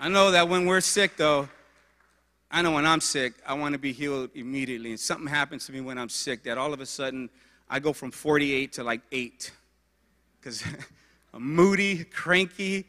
I 0.00 0.08
know 0.08 0.30
that 0.30 0.48
when 0.48 0.64
we're 0.64 0.80
sick, 0.80 1.16
though, 1.16 1.48
I 2.52 2.62
know 2.62 2.70
when 2.70 2.86
I'm 2.86 3.00
sick, 3.00 3.34
I 3.44 3.54
want 3.54 3.72
to 3.72 3.80
be 3.80 3.92
healed 3.92 4.30
immediately. 4.32 4.90
And 4.90 5.00
something 5.00 5.26
happens 5.26 5.66
to 5.66 5.72
me 5.72 5.80
when 5.80 5.98
I'm 5.98 6.08
sick 6.08 6.44
that 6.44 6.56
all 6.56 6.72
of 6.72 6.80
a 6.80 6.86
sudden 6.86 7.28
I 7.68 7.80
go 7.80 7.92
from 7.92 8.12
48 8.12 8.72
to 8.74 8.84
like 8.84 9.00
8. 9.10 9.50
Because 10.38 10.62
I'm 11.34 11.42
moody, 11.42 12.04
cranky, 12.04 12.86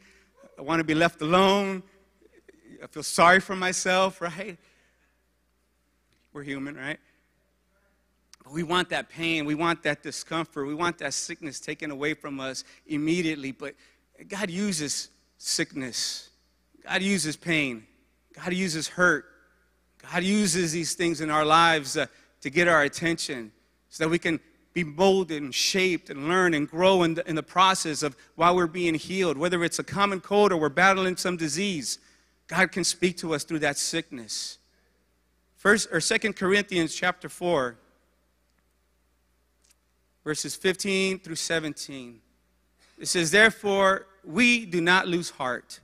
I 0.56 0.62
want 0.62 0.78
to 0.78 0.84
be 0.84 0.94
left 0.94 1.20
alone. 1.20 1.82
I 2.82 2.86
feel 2.86 3.02
sorry 3.02 3.40
for 3.40 3.56
myself, 3.56 4.20
right? 4.20 4.56
We're 6.32 6.44
human, 6.44 6.76
right? 6.76 7.00
But 8.44 8.52
we 8.52 8.62
want 8.62 8.88
that 8.90 9.08
pain, 9.08 9.46
we 9.46 9.56
want 9.56 9.82
that 9.82 10.04
discomfort, 10.04 10.68
we 10.68 10.74
want 10.74 10.98
that 10.98 11.12
sickness 11.12 11.58
taken 11.58 11.90
away 11.90 12.14
from 12.14 12.38
us 12.38 12.62
immediately. 12.86 13.50
But 13.50 13.74
God 14.28 14.48
uses 14.48 15.10
sickness 15.38 16.29
God 16.86 17.02
uses 17.02 17.36
pain, 17.36 17.86
God 18.34 18.52
uses 18.52 18.88
hurt, 18.88 19.26
God 20.10 20.22
uses 20.22 20.72
these 20.72 20.94
things 20.94 21.20
in 21.20 21.30
our 21.30 21.44
lives 21.44 21.96
uh, 21.96 22.06
to 22.40 22.50
get 22.50 22.68
our 22.68 22.82
attention 22.82 23.52
so 23.88 24.04
that 24.04 24.10
we 24.10 24.18
can 24.18 24.40
be 24.72 24.84
molded 24.84 25.42
and 25.42 25.54
shaped 25.54 26.10
and 26.10 26.28
learn 26.28 26.54
and 26.54 26.68
grow 26.68 27.02
in 27.02 27.14
the, 27.14 27.28
in 27.28 27.34
the 27.34 27.42
process 27.42 28.02
of 28.02 28.16
while 28.36 28.54
we're 28.54 28.66
being 28.66 28.94
healed, 28.94 29.36
whether 29.36 29.62
it's 29.64 29.78
a 29.78 29.84
common 29.84 30.20
cold 30.20 30.52
or 30.52 30.56
we're 30.56 30.68
battling 30.68 31.16
some 31.16 31.36
disease. 31.36 31.98
God 32.46 32.70
can 32.72 32.84
speak 32.84 33.16
to 33.18 33.34
us 33.34 33.44
through 33.44 33.58
that 33.60 33.78
sickness. 33.78 34.58
First 35.56 35.88
or 35.92 36.00
Second 36.00 36.36
Corinthians 36.36 36.94
chapter 36.94 37.28
4, 37.28 37.76
verses 40.24 40.54
15 40.56 41.18
through 41.18 41.34
17. 41.34 42.20
It 42.98 43.08
says, 43.08 43.30
Therefore, 43.30 44.06
we 44.24 44.66
do 44.66 44.80
not 44.80 45.08
lose 45.08 45.30
heart. 45.30 45.80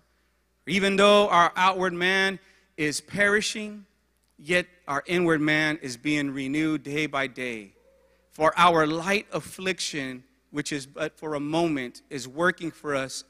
Even 0.67 0.97
though 0.97 1.29
our 1.29 1.53
outward 1.57 1.93
man 1.93 2.39
is 2.77 3.01
perishing, 3.01 3.87
yet 4.39 4.67
our 4.89 5.03
inward 5.07 5.41
man 5.41 5.79
is 5.83 5.97
being 5.97 6.31
renewed 6.31 6.83
day 6.83 7.07
by 7.07 7.27
day. 7.27 7.73
For 8.31 8.53
our 8.57 8.87
light 8.87 9.27
affliction, 9.33 10.25
which 10.51 10.73
is 10.73 10.87
but 10.87 11.19
for 11.19 11.35
a 11.35 11.41
moment, 11.41 12.03
is 12.11 12.27
working 12.27 12.71
for 12.71 12.95
us 12.95 13.25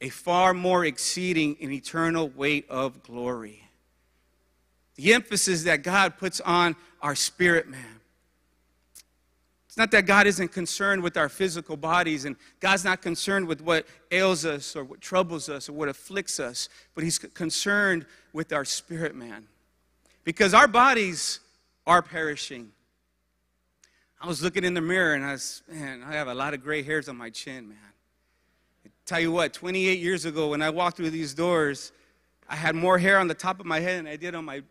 a 0.00 0.08
far 0.08 0.54
more 0.54 0.84
exceeding 0.84 1.56
and 1.60 1.72
eternal 1.72 2.28
weight 2.30 2.68
of 2.70 3.02
glory. 3.02 3.62
The 4.96 5.14
emphasis 5.14 5.64
that 5.64 5.82
God 5.82 6.18
puts 6.18 6.40
on 6.40 6.74
our 7.02 7.14
spirit 7.14 7.68
man 7.68 7.97
not 9.78 9.90
that 9.92 10.06
God 10.06 10.26
isn't 10.26 10.48
concerned 10.48 11.02
with 11.02 11.16
our 11.16 11.28
physical 11.28 11.76
bodies, 11.76 12.24
and 12.24 12.36
God's 12.60 12.84
not 12.84 13.00
concerned 13.00 13.46
with 13.46 13.60
what 13.60 13.86
ails 14.10 14.44
us 14.44 14.74
or 14.76 14.84
what 14.84 15.00
troubles 15.00 15.48
us 15.48 15.68
or 15.68 15.72
what 15.72 15.88
afflicts 15.88 16.40
us, 16.40 16.68
but 16.94 17.04
He's 17.04 17.18
concerned 17.18 18.04
with 18.32 18.52
our 18.52 18.64
spirit 18.64 19.14
man. 19.14 19.46
Because 20.24 20.52
our 20.52 20.68
bodies 20.68 21.40
are 21.86 22.02
perishing. 22.02 22.72
I 24.20 24.26
was 24.26 24.42
looking 24.42 24.64
in 24.64 24.74
the 24.74 24.80
mirror 24.80 25.14
and 25.14 25.24
I 25.24 25.32
was, 25.32 25.62
man, 25.70 26.02
I 26.04 26.12
have 26.12 26.28
a 26.28 26.34
lot 26.34 26.52
of 26.52 26.62
gray 26.62 26.82
hairs 26.82 27.08
on 27.08 27.16
my 27.16 27.30
chin, 27.30 27.68
man. 27.68 27.78
I 28.84 28.90
tell 29.06 29.20
you 29.20 29.32
what, 29.32 29.54
28 29.54 29.98
years 29.98 30.24
ago 30.24 30.48
when 30.48 30.60
I 30.60 30.70
walked 30.70 30.96
through 30.96 31.10
these 31.10 31.34
doors, 31.34 31.92
I 32.48 32.56
had 32.56 32.74
more 32.74 32.98
hair 32.98 33.18
on 33.18 33.28
the 33.28 33.34
top 33.34 33.60
of 33.60 33.66
my 33.66 33.80
head 33.80 34.00
than 34.00 34.06
I 34.06 34.16
did 34.16 34.34
on 34.34 34.44
my 34.44 34.62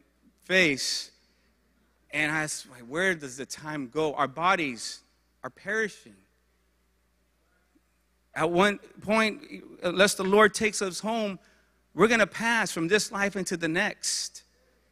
face. 0.44 1.12
And 2.12 2.32
I 2.32 2.44
was 2.44 2.66
like, 2.72 2.84
where 2.84 3.14
does 3.16 3.38
the 3.38 3.46
time 3.46 3.88
go? 3.88 4.14
Our 4.14 4.28
bodies 4.28 5.00
are 5.44 5.50
perishing. 5.50 6.16
At 8.34 8.52
one 8.52 8.80
point, 9.02 9.42
unless 9.84 10.14
the 10.14 10.24
Lord 10.24 10.54
takes 10.54 10.82
us 10.82 11.00
home, 11.00 11.40
we're 11.94 12.08
going 12.08 12.20
to 12.20 12.28
pass 12.28 12.72
from 12.72 12.88
this 12.88 13.12
life 13.12 13.36
into 13.36 13.58
the 13.58 13.68
next. 13.68 14.44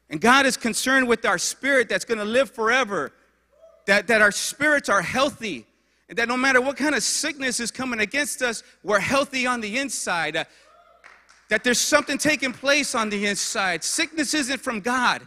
And 0.10 0.20
God 0.20 0.46
is 0.46 0.58
concerned 0.58 1.08
with 1.08 1.26
our 1.26 1.38
spirit 1.38 1.88
that's 1.88 2.06
going 2.06 2.18
to 2.18 2.26
live 2.26 2.52
forever, 2.52 3.12
that, 3.86 4.08
that 4.08 4.22
our 4.22 4.32
spirits 4.32 4.90
are 4.90 5.02
healthy, 5.02 5.66
and 6.10 6.18
that 6.18 6.28
no 6.28 6.38
matter 6.38 6.62
what 6.62 6.78
kind 6.78 6.96
of 6.96 7.04
sickness 7.04 7.60
is 7.60 7.72
coming 7.72 8.00
against 8.00 8.42
us, 8.42 8.64
we're 8.84 9.00
healthy 9.00 9.48
on 9.48 9.62
the 9.62 9.78
inside. 9.78 10.36
Uh, 10.36 10.44
that 11.50 11.64
there's 11.64 11.80
something 11.80 12.18
taking 12.18 12.52
place 12.52 12.96
on 12.96 13.10
the 13.10 13.26
inside. 13.26 13.84
Sickness 13.84 14.34
isn't 14.34 14.62
from 14.62 14.80
God. 14.80 15.22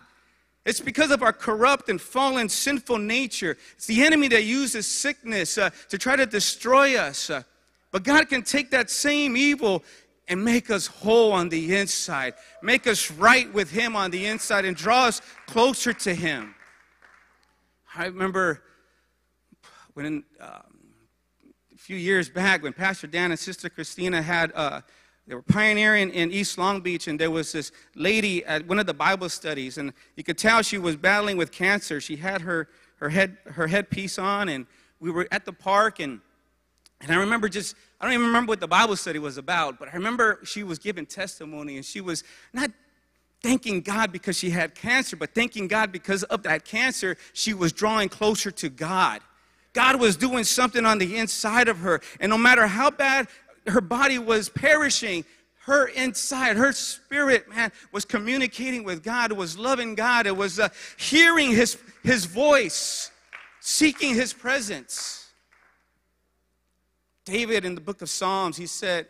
It's 0.68 0.80
because 0.80 1.10
of 1.10 1.22
our 1.22 1.32
corrupt 1.32 1.88
and 1.88 1.98
fallen 1.98 2.50
sinful 2.50 2.98
nature. 2.98 3.56
It's 3.72 3.86
the 3.86 4.04
enemy 4.04 4.28
that 4.28 4.44
uses 4.44 4.86
sickness 4.86 5.56
uh, 5.56 5.70
to 5.88 5.96
try 5.96 6.14
to 6.14 6.26
destroy 6.26 6.98
us. 6.98 7.30
Uh, 7.30 7.42
but 7.90 8.02
God 8.02 8.28
can 8.28 8.42
take 8.42 8.70
that 8.72 8.90
same 8.90 9.34
evil 9.34 9.82
and 10.28 10.44
make 10.44 10.68
us 10.70 10.86
whole 10.86 11.32
on 11.32 11.48
the 11.48 11.74
inside, 11.74 12.34
make 12.62 12.86
us 12.86 13.10
right 13.10 13.50
with 13.54 13.70
Him 13.70 13.96
on 13.96 14.10
the 14.10 14.26
inside, 14.26 14.66
and 14.66 14.76
draw 14.76 15.06
us 15.06 15.22
closer 15.46 15.94
to 15.94 16.14
Him. 16.14 16.54
I 17.96 18.04
remember 18.04 18.62
when 19.94 20.22
uh, 20.38 20.60
a 21.74 21.78
few 21.78 21.96
years 21.96 22.28
back 22.28 22.62
when 22.62 22.74
Pastor 22.74 23.06
Dan 23.06 23.30
and 23.30 23.40
Sister 23.40 23.70
Christina 23.70 24.20
had. 24.20 24.52
Uh, 24.54 24.82
they 25.28 25.34
were 25.34 25.42
pioneering 25.42 26.08
in 26.10 26.32
East 26.32 26.56
Long 26.56 26.80
Beach, 26.80 27.06
and 27.06 27.20
there 27.20 27.30
was 27.30 27.52
this 27.52 27.70
lady 27.94 28.42
at 28.46 28.66
one 28.66 28.78
of 28.78 28.86
the 28.86 28.94
Bible 28.94 29.28
studies, 29.28 29.76
and 29.76 29.92
you 30.16 30.24
could 30.24 30.38
tell 30.38 30.62
she 30.62 30.78
was 30.78 30.96
battling 30.96 31.36
with 31.36 31.52
cancer. 31.52 32.00
She 32.00 32.16
had 32.16 32.40
her, 32.40 32.66
her, 32.96 33.10
head, 33.10 33.36
her 33.44 33.66
headpiece 33.66 34.18
on, 34.18 34.48
and 34.48 34.66
we 35.00 35.10
were 35.10 35.28
at 35.30 35.44
the 35.44 35.52
park, 35.52 36.00
and, 36.00 36.20
and 37.02 37.12
I 37.12 37.16
remember 37.16 37.50
just, 37.50 37.76
I 38.00 38.06
don't 38.06 38.14
even 38.14 38.26
remember 38.26 38.52
what 38.52 38.60
the 38.60 38.66
Bible 38.68 38.96
study 38.96 39.18
was 39.18 39.36
about, 39.36 39.78
but 39.78 39.88
I 39.88 39.92
remember 39.92 40.40
she 40.44 40.62
was 40.62 40.78
giving 40.78 41.04
testimony, 41.04 41.76
and 41.76 41.84
she 41.84 42.00
was 42.00 42.24
not 42.54 42.70
thanking 43.42 43.82
God 43.82 44.10
because 44.10 44.38
she 44.38 44.48
had 44.48 44.74
cancer, 44.74 45.14
but 45.14 45.34
thanking 45.34 45.68
God 45.68 45.92
because 45.92 46.22
of 46.24 46.42
that 46.44 46.64
cancer, 46.64 47.18
she 47.34 47.52
was 47.52 47.74
drawing 47.74 48.08
closer 48.08 48.50
to 48.50 48.70
God. 48.70 49.20
God 49.74 50.00
was 50.00 50.16
doing 50.16 50.44
something 50.44 50.86
on 50.86 50.98
the 50.98 51.16
inside 51.16 51.68
of 51.68 51.78
her. 51.78 52.00
And 52.18 52.30
no 52.30 52.38
matter 52.38 52.66
how 52.66 52.90
bad 52.90 53.28
her 53.70 53.80
body 53.80 54.18
was 54.18 54.48
perishing, 54.48 55.24
her 55.60 55.86
inside, 55.88 56.56
her 56.56 56.72
spirit, 56.72 57.48
man, 57.48 57.70
was 57.92 58.04
communicating 58.04 58.84
with 58.84 59.02
God, 59.02 59.32
was 59.32 59.58
loving 59.58 59.94
God, 59.94 60.26
it 60.26 60.36
was 60.36 60.58
uh, 60.58 60.68
hearing 60.96 61.50
his, 61.50 61.76
his 62.02 62.24
voice, 62.24 63.10
seeking 63.60 64.14
his 64.14 64.32
presence. 64.32 65.30
David 67.24 67.66
in 67.66 67.74
the 67.74 67.80
book 67.80 68.00
of 68.00 68.08
Psalms, 68.08 68.56
he 68.56 68.66
said, 68.66 69.06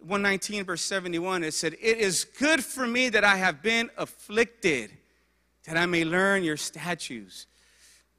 119 0.00 0.64
verse 0.64 0.80
71, 0.82 1.44
it 1.44 1.52
said, 1.52 1.74
It 1.74 1.98
is 1.98 2.24
good 2.24 2.64
for 2.64 2.86
me 2.86 3.08
that 3.10 3.24
I 3.24 3.36
have 3.36 3.60
been 3.62 3.90
afflicted, 3.98 4.92
that 5.66 5.76
I 5.76 5.84
may 5.84 6.04
learn 6.04 6.44
your 6.44 6.56
statutes. 6.56 7.46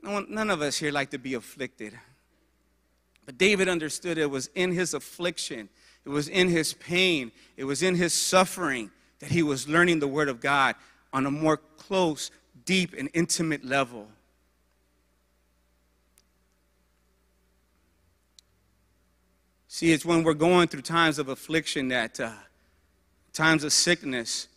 No 0.03 0.11
one, 0.11 0.27
none 0.29 0.49
of 0.49 0.61
us 0.61 0.77
here 0.77 0.91
like 0.91 1.09
to 1.11 1.17
be 1.17 1.33
afflicted. 1.33 1.97
But 3.29 3.37
David 3.37 3.69
understood 3.69 4.17
it 4.17 4.31
was 4.31 4.49
in 4.55 4.71
his 4.71 4.95
affliction, 4.95 5.69
it 6.03 6.09
was 6.09 6.27
in 6.27 6.49
his 6.49 6.73
pain, 6.73 7.31
it 7.57 7.63
was 7.63 7.83
in 7.83 7.93
his 7.93 8.11
suffering 8.11 8.89
that 9.19 9.29
he 9.29 9.43
was 9.43 9.67
learning 9.67 9.99
the 9.99 10.07
Word 10.07 10.29
of 10.29 10.39
God 10.39 10.73
on 11.13 11.27
a 11.27 11.29
more 11.29 11.57
close, 11.57 12.31
deep, 12.65 12.95
and 12.97 13.07
intimate 13.13 13.63
level. 13.63 14.07
See, 19.67 19.91
it's 19.91 20.03
when 20.03 20.23
we're 20.23 20.33
going 20.33 20.67
through 20.67 20.81
times 20.81 21.19
of 21.19 21.29
affliction 21.29 21.89
that, 21.89 22.19
uh, 22.19 22.31
times 23.31 23.63
of 23.63 23.71
sickness, 23.71 24.47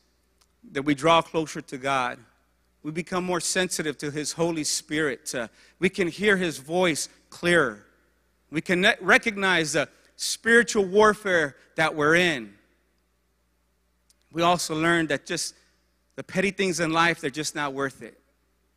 that 0.70 0.86
we 0.86 0.94
draw 0.94 1.20
closer 1.20 1.60
to 1.60 1.76
God. 1.76 2.18
We 2.82 2.90
become 2.90 3.22
more 3.22 3.40
sensitive 3.42 3.98
to 3.98 4.10
His 4.10 4.32
Holy 4.32 4.64
Spirit. 4.64 5.34
Uh, 5.34 5.48
we 5.78 5.90
can 5.90 6.08
hear 6.08 6.38
His 6.38 6.56
voice 6.56 7.10
clearer. 7.28 7.84
We 8.52 8.60
can 8.60 8.86
recognize 9.00 9.72
the 9.72 9.88
spiritual 10.16 10.84
warfare 10.84 11.56
that 11.76 11.94
we're 11.94 12.16
in. 12.16 12.52
We 14.30 14.42
also 14.42 14.74
learn 14.74 15.06
that 15.06 15.24
just 15.24 15.54
the 16.16 16.22
petty 16.22 16.50
things 16.50 16.78
in 16.78 16.92
life, 16.92 17.22
they're 17.22 17.30
just 17.30 17.54
not 17.54 17.72
worth 17.72 18.02
it. 18.02 18.20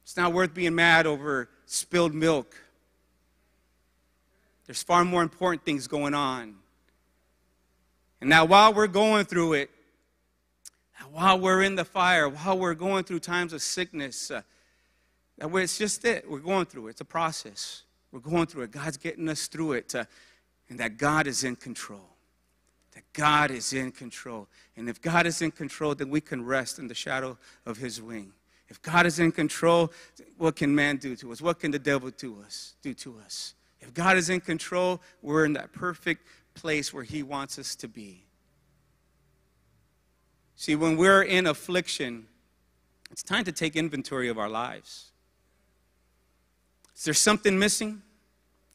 It's 0.03 0.15
not 0.15 0.31
worth 0.31 0.53
being 0.53 0.75
mad 0.75 1.05
over 1.05 1.49
spilled 1.65 2.13
milk. 2.13 2.55
There's 4.65 4.81
far 4.81 5.03
more 5.03 5.21
important 5.21 5.65
things 5.65 5.87
going 5.87 6.13
on. 6.13 6.55
And 8.21 8.29
now, 8.29 8.45
while 8.45 8.73
we're 8.73 8.87
going 8.87 9.25
through 9.25 9.53
it, 9.53 9.71
while 11.11 11.37
we're 11.37 11.63
in 11.63 11.75
the 11.75 11.85
fire, 11.85 12.29
while 12.29 12.57
we're 12.57 12.75
going 12.75 13.03
through 13.03 13.19
times 13.19 13.51
of 13.51 13.61
sickness, 13.61 14.31
uh, 14.31 14.41
it's 15.37 15.77
just 15.77 16.05
it. 16.05 16.29
We're 16.29 16.39
going 16.39 16.65
through 16.65 16.87
it. 16.87 16.91
It's 16.91 17.01
a 17.01 17.05
process. 17.05 17.83
We're 18.15 18.21
going 18.21 18.45
through 18.45 18.63
it. 18.63 18.71
God's 18.71 18.95
getting 18.95 19.27
us 19.27 19.47
through 19.47 19.73
it. 19.73 19.93
Uh, 19.93 20.05
and 20.69 20.79
that 20.79 20.97
God 20.97 21.27
is 21.27 21.43
in 21.43 21.57
control. 21.57 22.15
That 22.93 23.03
God 23.11 23.51
is 23.51 23.73
in 23.73 23.91
control. 23.91 24.47
And 24.77 24.87
if 24.87 25.01
God 25.01 25.25
is 25.25 25.41
in 25.41 25.51
control, 25.51 25.95
then 25.95 26.09
we 26.09 26.21
can 26.21 26.45
rest 26.45 26.79
in 26.79 26.87
the 26.87 26.93
shadow 26.93 27.37
of 27.65 27.75
his 27.75 28.01
wing. 28.01 28.31
If 28.69 28.81
God 28.81 29.05
is 29.05 29.19
in 29.19 29.33
control, 29.33 29.91
what 30.37 30.55
can 30.55 30.73
man 30.73 30.95
do 30.95 31.17
to 31.17 31.33
us? 31.33 31.41
What 31.41 31.59
can 31.59 31.71
the 31.71 31.79
devil 31.79 32.09
do 32.09 32.37
us 32.41 32.75
do 32.81 32.93
to 32.93 33.17
us? 33.25 33.53
If 33.81 33.93
God 33.93 34.15
is 34.15 34.29
in 34.29 34.39
control, 34.39 35.01
we're 35.21 35.43
in 35.43 35.51
that 35.51 35.73
perfect 35.73 36.25
place 36.53 36.93
where 36.93 37.03
he 37.03 37.21
wants 37.21 37.59
us 37.59 37.75
to 37.75 37.89
be. 37.89 38.23
See, 40.55 40.77
when 40.77 40.95
we're 40.95 41.23
in 41.23 41.47
affliction, 41.47 42.27
it's 43.11 43.23
time 43.23 43.43
to 43.43 43.51
take 43.51 43.75
inventory 43.75 44.29
of 44.29 44.39
our 44.39 44.49
lives. 44.49 45.11
Is 46.95 47.03
there 47.03 47.13
something 47.13 47.57
missing? 47.57 48.01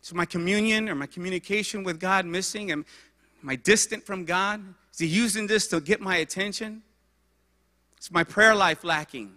Is 0.03 0.15
my 0.15 0.25
communion 0.25 0.89
or 0.89 0.95
my 0.95 1.07
communication 1.07 1.85
with 1.85 2.01
God 2.01 2.27
missing? 2.27 2.71
Am, 2.71 2.85
am 3.43 3.49
I 3.49 3.57
distant 3.57 4.05
from 4.05 4.25
God? 4.25 4.63
Is 4.93 4.99
He 4.99 5.07
using 5.07 5.47
this 5.47 5.69
to 5.69 5.81
get 5.81 6.01
my 6.01 6.17
attention? 6.17 6.83
Is 8.01 8.11
my 8.11 8.25
prayer 8.25 8.55
life 8.55 8.85
lacking? 8.85 9.33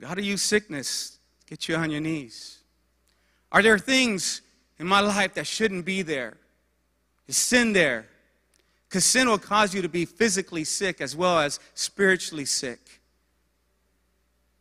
God 0.00 0.16
to 0.16 0.22
use 0.22 0.42
sickness 0.42 1.18
to 1.40 1.46
get 1.46 1.68
you 1.68 1.76
on 1.76 1.90
your 1.90 2.00
knees. 2.00 2.58
Are 3.52 3.62
there 3.62 3.78
things 3.78 4.42
in 4.78 4.86
my 4.86 5.00
life 5.00 5.34
that 5.34 5.46
shouldn't 5.46 5.84
be 5.84 6.02
there? 6.02 6.36
Is 7.28 7.36
sin 7.36 7.72
there? 7.72 8.06
Because 8.88 9.04
sin 9.04 9.28
will 9.28 9.38
cause 9.38 9.74
you 9.74 9.82
to 9.82 9.88
be 9.88 10.04
physically 10.04 10.64
sick 10.64 11.00
as 11.00 11.16
well 11.16 11.38
as 11.38 11.60
spiritually 11.74 12.44
sick. 12.44 12.93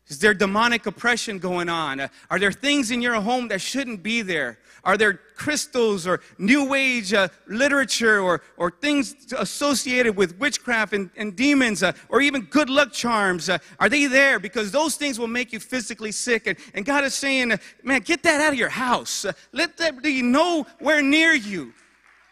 Is 0.09 0.19
there 0.19 0.33
demonic 0.33 0.85
oppression 0.85 1.39
going 1.39 1.69
on? 1.69 2.01
Are 2.29 2.37
there 2.37 2.51
things 2.51 2.91
in 2.91 3.01
your 3.01 3.19
home 3.21 3.47
that 3.47 3.61
shouldn't 3.61 4.03
be 4.03 4.21
there? 4.21 4.59
Are 4.83 4.97
there 4.97 5.13
crystals 5.13 6.05
or 6.05 6.19
new 6.37 6.73
age 6.73 7.13
uh, 7.13 7.29
literature 7.47 8.19
or, 8.19 8.41
or 8.57 8.69
things 8.69 9.15
associated 9.37 10.17
with 10.17 10.37
witchcraft 10.39 10.91
and, 10.91 11.09
and 11.15 11.37
demons 11.37 11.83
uh, 11.83 11.93
or 12.09 12.19
even 12.19 12.41
good 12.41 12.69
luck 12.69 12.91
charms? 12.91 13.47
Uh, 13.47 13.59
are 13.79 13.87
they 13.87 14.07
there? 14.07 14.39
Because 14.39 14.71
those 14.71 14.95
things 14.95 15.17
will 15.17 15.27
make 15.27 15.53
you 15.53 15.59
physically 15.61 16.11
sick. 16.11 16.47
And, 16.47 16.57
and 16.73 16.85
God 16.85 17.05
is 17.05 17.15
saying, 17.15 17.53
uh, 17.53 17.57
man, 17.81 18.01
get 18.01 18.23
that 18.23 18.41
out 18.41 18.51
of 18.51 18.59
your 18.59 18.69
house. 18.69 19.23
Uh, 19.23 19.31
let 19.53 19.77
that 19.77 20.03
be 20.03 20.21
nowhere 20.21 21.01
near 21.01 21.31
you. 21.31 21.73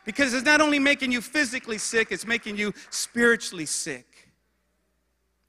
Because 0.04 0.34
it's 0.34 0.46
not 0.46 0.60
only 0.60 0.80
making 0.80 1.14
you 1.14 1.22
physically 1.22 1.78
sick, 1.78 2.12
it's 2.12 2.28
making 2.28 2.58
you 2.58 2.74
spiritually 2.90 3.66
sick. 3.66 4.30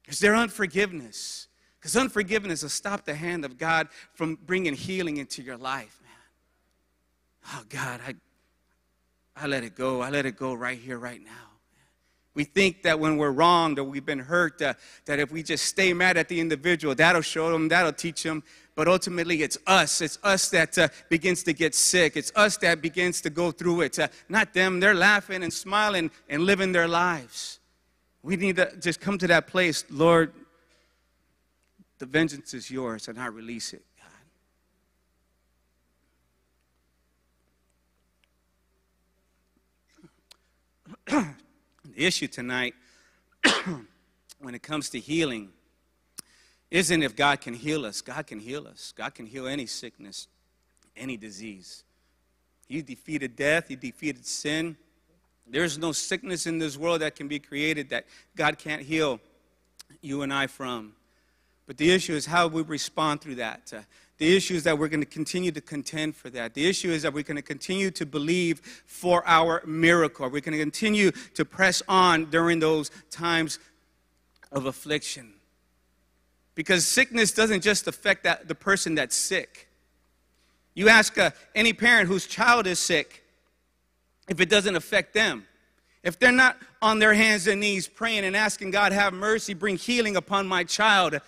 Is 0.07 0.21
there 0.21 0.37
unforgiveness? 0.37 1.49
Because 1.83 1.97
unforgiveness 1.97 2.63
will 2.63 2.69
stop 2.69 3.05
the 3.05 3.15
hand 3.15 3.45
of 3.45 3.59
God 3.59 3.89
from 4.15 4.39
bringing 4.47 4.73
healing 4.73 5.17
into 5.17 5.43
your 5.43 5.57
life, 5.57 6.01
man. 6.01 6.13
Oh, 7.55 7.65
God, 7.69 8.01
I, 8.07 8.15
I 9.37 9.49
let 9.49 9.65
it 9.65 9.75
go. 9.75 10.01
I 10.01 10.11
let 10.11 10.25
it 10.25 10.37
go 10.37 10.55
right 10.55 10.79
here, 10.79 10.97
right 10.97 11.21
now. 11.21 11.31
We 12.35 12.45
think 12.45 12.85
that 12.85 13.01
when 13.01 13.17
we're 13.17 13.33
wronged 13.33 13.81
or 13.81 13.85
we've 13.85 14.07
been 14.07 14.21
hurt, 14.21 14.63
uh, 14.63 14.75
that 15.07 15.19
if 15.19 15.33
we 15.33 15.43
just 15.43 15.65
stay 15.65 15.93
mad 15.93 16.17
at 16.17 16.29
the 16.29 16.39
individual, 16.39 16.95
that'll 16.95 17.21
show 17.21 17.51
them, 17.51 17.67
that'll 17.67 17.93
teach 17.93 18.23
them. 18.23 18.45
But 18.77 18.87
ultimately, 18.87 19.43
it's 19.43 19.59
us. 19.67 20.01
It's 20.01 20.21
us 20.23 20.51
that 20.51 20.79
uh, 20.79 20.87
begins 21.09 21.43
to 21.43 21.53
get 21.53 21.75
sick. 21.75 22.17
It's 22.17 22.31
us 22.37 22.59
that 22.59 22.81
begins 22.81 23.21
to 23.23 23.31
go 23.31 23.51
through 23.51 23.81
it. 23.81 23.99
Uh, 23.99 24.07
not 24.29 24.55
them. 24.55 24.79
They're 24.79 24.95
laughing 24.95 25.43
and 25.43 25.53
smiling 25.53 26.13
and 26.29 26.45
living 26.45 26.71
their 26.71 26.87
lives. 26.87 27.59
We 28.23 28.37
need 28.37 28.55
to 28.55 28.75
just 28.77 29.01
come 29.01 29.19
to 29.19 29.27
that 29.27 29.49
place, 29.49 29.85
Lord, 29.91 30.33
the 32.03 32.07
vengeance 32.07 32.53
is 32.53 32.69
yours, 32.69 33.07
and 33.07 33.17
I 33.17 33.27
release 33.27 33.73
it, 33.73 33.85
God. 41.09 41.27
the 41.95 42.05
issue 42.05 42.27
tonight, 42.27 42.75
when 44.41 44.57
it 44.57 44.65
comes 44.65 44.91
to 44.91 44.99
healing, 44.99 45.51
isn't 46.73 47.05
if 47.05 47.15
God 47.15 47.41
can 47.41 47.55
heal 47.55 47.87
us. 47.87 48.01
God 48.01 48.27
can 48.27 48.41
heal 48.41 48.67
us. 48.67 48.93
God 48.97 49.15
can 49.15 49.27
heal 49.27 49.47
any 49.47 49.67
sickness, 49.67 50.27
any 50.97 51.17
disease. 51.17 51.85
He 52.67 52.83
defeated 52.83 53.37
death, 53.37 53.69
He 53.69 53.77
defeated 53.77 54.27
sin. 54.27 54.77
There's 55.47 55.79
no 55.79 55.93
sickness 55.93 56.49
in 56.49 56.59
this 56.59 56.77
world 56.77 57.03
that 57.03 57.15
can 57.15 57.29
be 57.29 57.39
created 57.39 57.91
that 57.91 58.07
God 58.35 58.59
can't 58.59 58.83
heal 58.83 59.21
you 60.01 60.23
and 60.23 60.35
I 60.35 60.49
from. 60.49 60.95
But 61.73 61.79
the 61.79 61.91
issue 61.91 62.13
is 62.13 62.27
how 62.27 62.49
we 62.49 62.61
respond 62.61 63.23
through 63.23 63.37
that. 63.37 63.73
Uh, 63.75 63.81
the 64.19 64.37
issue 64.37 64.53
is 64.53 64.65
that 64.65 64.79
we're 64.79 64.89
going 64.89 65.01
to 65.01 65.07
continue 65.07 65.51
to 65.53 65.61
contend 65.63 66.15
for 66.15 66.29
that. 66.29 66.53
The 66.53 66.69
issue 66.69 66.91
is 66.91 67.01
that 67.01 67.15
we're 67.15 67.23
going 67.23 67.37
to 67.37 67.43
continue 67.43 67.91
to 67.93 68.05
believe 68.05 68.61
for 68.85 69.27
our 69.27 69.63
miracle. 69.65 70.27
We're 70.29 70.43
going 70.43 70.53
to 70.53 70.59
continue 70.59 71.13
to 71.13 71.47
press 71.47 71.83
on 71.89 72.27
during 72.29 72.59
those 72.59 72.91
times 73.11 73.59
of 74.53 74.67
affliction. 74.67 75.33
Because 76.55 76.87
sickness 76.87 77.33
doesn't 77.33 77.63
just 77.63 77.89
affect 77.89 78.25
that, 78.25 78.49
the 78.49 78.55
person 78.55 78.95
that's 78.95 79.17
sick. 79.17 79.67
You 80.75 80.91
ask 80.91 81.17
uh, 81.17 81.31
any 81.55 81.73
parent 81.73 82.07
whose 82.07 82.27
child 82.27 82.67
is 82.67 82.81
sick 82.81 83.25
if 84.29 84.43
it 84.43 84.51
doesn't 84.51 84.77
affect 84.77 85.15
them. 85.15 85.47
If 86.03 86.19
they're 86.19 86.33
not 86.33 86.59
on 86.83 86.99
their 86.99 87.15
hands 87.15 87.47
and 87.47 87.63
knees 87.63 87.89
praying 87.89 88.27
and 88.27 88.37
asking 88.37 88.73
God, 88.73 88.93
have 88.93 89.15
mercy, 89.15 89.55
bring 89.55 89.79
healing 89.79 90.17
upon 90.17 90.47
my 90.47 90.65
child. 90.65 91.19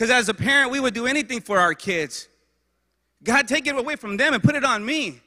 Because 0.00 0.12
as 0.12 0.30
a 0.30 0.34
parent, 0.34 0.70
we 0.70 0.80
would 0.80 0.94
do 0.94 1.06
anything 1.06 1.42
for 1.42 1.58
our 1.58 1.74
kids. 1.74 2.26
God, 3.22 3.46
take 3.46 3.66
it 3.66 3.76
away 3.76 3.96
from 3.96 4.16
them 4.16 4.32
and 4.32 4.42
put 4.42 4.54
it 4.54 4.64
on 4.64 4.82
me. 4.82 5.20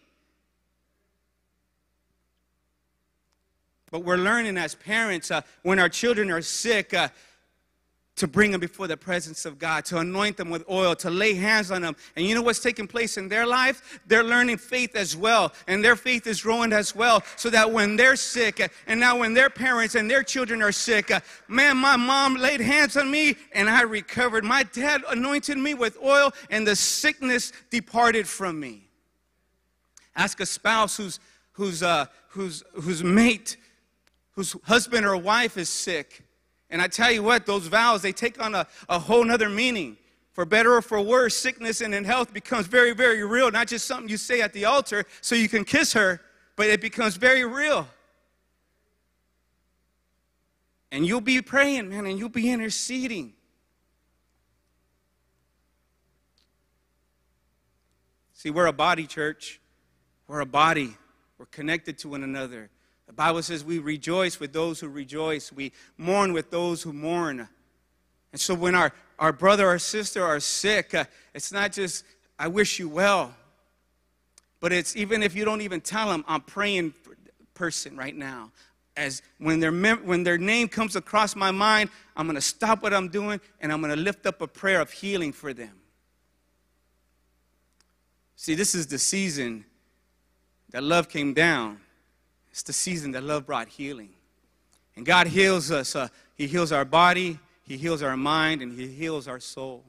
But 3.92 4.00
we're 4.00 4.18
learning 4.18 4.58
as 4.58 4.74
parents 4.74 5.30
uh, 5.30 5.42
when 5.62 5.78
our 5.78 5.90
children 5.90 6.32
are 6.32 6.42
sick, 6.42 6.92
uh, 6.92 7.10
to 8.16 8.28
bring 8.28 8.52
them 8.52 8.62
before 8.62 8.88
the 8.88 8.96
presence 8.96 9.44
of 9.44 9.58
God, 9.58 9.86
to 9.86 9.98
anoint 9.98 10.38
them 10.38 10.52
with 10.52 10.64
oil, 10.70 10.96
to 10.98 11.10
lay 11.10 11.34
hands 11.34 11.72
on 11.72 11.82
them. 11.82 11.96
And 12.16 12.26
you 12.26 12.36
know 12.36 12.44
what's 12.44 12.60
taking 12.60 12.86
place 12.88 13.18
in 13.18 13.28
their 13.28 13.46
life? 13.46 14.00
They're 14.06 14.24
learning 14.24 14.58
faith 14.58 14.96
as 14.96 15.18
well, 15.18 15.52
and 15.68 15.84
their 15.84 15.96
faith 15.96 16.28
is 16.28 16.44
growing 16.44 16.74
as 16.74 16.96
well, 16.96 17.24
so 17.38 17.50
that 17.50 17.72
when 17.72 17.96
they're 17.96 18.16
sick, 18.16 18.72
and 18.86 19.00
now 19.00 19.18
when 19.18 19.34
their 19.34 19.50
parents 19.50 19.96
and 19.96 20.10
their 20.10 20.22
children 20.22 20.62
are 20.62 20.72
sick, 20.72 21.12
man, 21.48 21.78
my 21.78 21.96
mom 21.96 22.36
laid 22.36 22.62
hands 22.62 22.98
on 22.98 23.10
me 23.10 23.36
and 23.54 23.68
I 23.68 23.82
recovered. 23.82 24.44
My 24.44 24.64
dad 24.64 25.04
anointed 25.10 25.58
me 25.58 25.74
with 25.74 25.98
oil, 26.04 26.32
and 26.52 26.68
the 26.68 26.76
sickness 26.76 27.52
departed 27.72 28.28
from 28.28 28.60
me. 28.60 28.90
Ask 30.16 30.40
a 30.40 30.46
spouse 30.46 30.98
whose, 30.98 31.20
whose, 31.54 31.82
uh, 31.82 32.06
whose, 32.30 32.64
whose 32.74 33.04
mate, 33.04 33.58
whose 34.34 34.56
husband 34.66 35.08
or 35.08 35.18
wife 35.18 35.58
is 35.58 35.70
sick 35.70 36.24
and 36.74 36.82
I 36.82 36.88
tell 36.88 37.12
you 37.12 37.22
what, 37.22 37.46
those 37.46 37.68
vows, 37.68 38.02
they 38.02 38.12
take 38.12 38.44
on 38.44 38.56
a, 38.56 38.66
a 38.90 38.98
whole 38.98 39.24
nother 39.24 39.48
meaning. 39.48 39.96
For 40.32 40.44
better 40.44 40.74
or 40.74 40.82
for 40.82 41.00
worse, 41.00 41.38
sickness 41.38 41.82
and 41.82 41.94
in 41.94 42.04
health 42.04 42.34
becomes 42.34 42.66
very, 42.66 42.94
very 42.94 43.24
real. 43.24 43.52
Not 43.52 43.68
just 43.68 43.86
something 43.86 44.10
you 44.10 44.18
say 44.18 44.42
at 44.42 44.54
the 44.54 44.66
altar 44.66 45.06
so 45.22 45.36
you 45.36 45.48
can 45.48 45.66
kiss 45.66 45.94
her, 45.94 46.20
but 46.56 46.66
it 46.66 46.82
becomes 46.82 47.16
very 47.16 47.46
real. 47.46 47.88
And 50.92 51.06
you'll 51.06 51.22
be 51.22 51.44
praying, 51.44 51.90
man, 51.90 52.08
and 52.08 52.18
you'll 52.18 52.30
be 52.30 52.50
interceding. 52.50 53.34
See, 58.34 58.50
we're 58.50 58.66
a 58.66 58.74
body, 58.74 59.06
church. 59.06 59.62
We're 60.28 60.40
a 60.40 60.46
body. 60.48 60.98
We're 61.38 61.46
connected 61.46 62.00
to 62.00 62.10
one 62.10 62.24
another. 62.24 62.72
The 63.14 63.18
Bible 63.18 63.44
says 63.44 63.64
we 63.64 63.78
rejoice 63.78 64.40
with 64.40 64.54
those 64.54 64.80
who 64.80 64.90
rejoice, 64.90 65.52
we 65.52 65.72
mourn 66.00 66.34
with 66.34 66.50
those 66.50 66.82
who 66.82 66.92
mourn. 66.92 67.48
And 68.32 68.42
so 68.42 68.56
when 68.56 68.74
our, 68.74 68.92
our 69.20 69.32
brother 69.32 69.70
or 69.70 69.78
sister 69.78 70.24
are 70.24 70.40
sick, 70.40 70.96
uh, 70.96 71.06
it's 71.36 71.52
not 71.52 71.72
just, 71.72 72.06
I 72.40 72.48
wish 72.48 72.80
you 72.80 72.90
well, 72.90 73.36
but 74.60 74.74
it's 74.74 74.96
even 74.96 75.22
if 75.22 75.36
you 75.36 75.46
don't 75.46 75.62
even 75.62 75.80
tell 75.80 76.10
them, 76.10 76.26
I'm 76.28 76.42
praying 76.42 76.94
for 77.04 77.16
person 77.54 77.96
right 77.96 78.16
now. 78.16 78.52
As 78.98 79.22
when 79.38 79.60
their, 79.60 79.72
mem- 79.72 80.08
when 80.08 80.24
their 80.24 80.40
name 80.40 80.68
comes 80.68 80.96
across 80.96 81.36
my 81.36 81.52
mind, 81.52 81.92
I'm 82.18 82.26
going 82.26 82.34
to 82.34 82.42
stop 82.42 82.82
what 82.82 82.96
I'm 82.96 83.10
doing 83.10 83.40
and 83.62 83.72
I'm 83.72 83.80
going 83.80 83.96
to 83.96 84.02
lift 84.02 84.26
up 84.26 84.42
a 84.42 84.48
prayer 84.48 84.82
of 84.82 84.90
healing 84.90 85.34
for 85.34 85.54
them. 85.54 85.82
See, 88.38 88.56
this 88.56 88.74
is 88.74 88.88
the 88.88 88.98
season 88.98 89.66
that 90.72 90.82
love 90.82 91.10
came 91.10 91.36
down 91.36 91.83
it's 92.54 92.62
the 92.62 92.72
season 92.72 93.14
that 93.14 93.24
love 93.24 93.48
brought 93.48 93.68
healing. 93.68 94.12
And 94.96 95.04
God 95.08 95.26
heals 95.26 95.72
us. 95.72 95.96
Uh, 95.96 96.10
he 96.36 96.46
heals 96.46 96.72
our 96.72 96.86
body, 96.86 97.40
He 97.64 97.78
heals 97.78 98.04
our 98.04 98.16
mind, 98.16 98.62
and 98.62 98.72
He 98.72 98.88
heals 98.88 99.28
our 99.28 99.40
soul. 99.40 99.84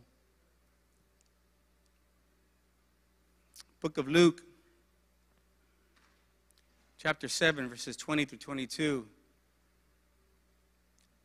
Book 3.83 3.99
of 3.99 4.09
Luke, 4.09 4.41
chapter 6.97 7.29
7, 7.29 7.69
verses 7.69 7.99
20 7.99 8.25
through 8.25 8.39
22. 8.39 9.07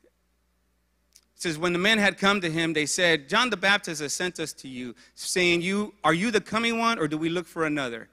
It 0.03 1.41
says, 1.41 1.57
When 1.57 1.71
the 1.71 1.79
men 1.79 1.99
had 1.99 2.17
come 2.17 2.41
to 2.41 2.51
him, 2.51 2.73
they 2.73 2.85
said, 2.85 3.29
John 3.29 3.49
the 3.49 3.55
Baptist 3.55 4.01
has 4.01 4.13
sent 4.13 4.41
us 4.41 4.51
to 4.51 4.67
you, 4.67 4.93
saying, 5.15 5.61
you, 5.61 5.93
Are 6.03 6.13
you 6.13 6.31
the 6.31 6.41
coming 6.41 6.79
one, 6.79 6.99
or 6.99 7.07
do 7.07 7.17
we 7.17 7.29
look 7.29 7.47
for 7.47 7.65
another? 7.65 8.09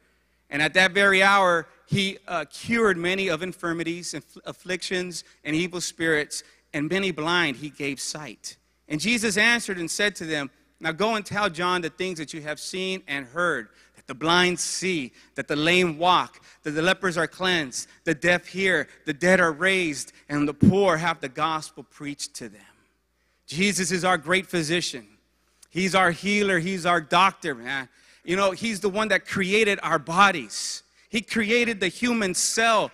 And 0.50 0.62
at 0.62 0.74
that 0.74 0.92
very 0.92 1.22
hour, 1.22 1.66
he 1.86 2.18
uh, 2.26 2.44
cured 2.50 2.96
many 2.96 3.28
of 3.28 3.42
infirmities 3.42 4.14
and 4.14 4.24
afflictions 4.44 5.24
and 5.44 5.56
evil 5.56 5.80
spirits, 5.80 6.42
and 6.72 6.88
many 6.88 7.10
blind 7.10 7.56
he 7.56 7.70
gave 7.70 8.00
sight. 8.00 8.56
And 8.88 9.00
Jesus 9.00 9.36
answered 9.36 9.78
and 9.78 9.90
said 9.90 10.14
to 10.16 10.24
them, 10.24 10.50
Now 10.80 10.92
go 10.92 11.14
and 11.14 11.24
tell 11.24 11.50
John 11.50 11.82
the 11.82 11.90
things 11.90 12.18
that 12.18 12.32
you 12.32 12.42
have 12.42 12.60
seen 12.60 13.02
and 13.08 13.26
heard 13.26 13.68
that 13.96 14.06
the 14.06 14.14
blind 14.14 14.60
see, 14.60 15.12
that 15.34 15.48
the 15.48 15.56
lame 15.56 15.98
walk, 15.98 16.40
that 16.62 16.72
the 16.72 16.82
lepers 16.82 17.16
are 17.16 17.26
cleansed, 17.26 17.88
the 18.04 18.14
deaf 18.14 18.46
hear, 18.46 18.88
the 19.04 19.12
dead 19.12 19.40
are 19.40 19.52
raised, 19.52 20.12
and 20.28 20.46
the 20.46 20.54
poor 20.54 20.96
have 20.96 21.20
the 21.20 21.28
gospel 21.28 21.82
preached 21.82 22.34
to 22.34 22.48
them. 22.48 22.62
Jesus 23.46 23.90
is 23.90 24.04
our 24.04 24.18
great 24.18 24.46
physician. 24.46 25.06
He's 25.70 25.94
our 25.94 26.10
healer, 26.10 26.58
He's 26.58 26.86
our 26.86 27.00
doctor, 27.00 27.54
man. 27.54 27.88
You 28.26 28.36
know, 28.36 28.50
He's 28.50 28.80
the 28.80 28.90
one 28.90 29.08
that 29.08 29.26
created 29.26 29.78
our 29.82 29.98
bodies. 29.98 30.82
He 31.08 31.22
created 31.22 31.80
the 31.80 31.88
human 31.88 32.34
cell. 32.34 32.90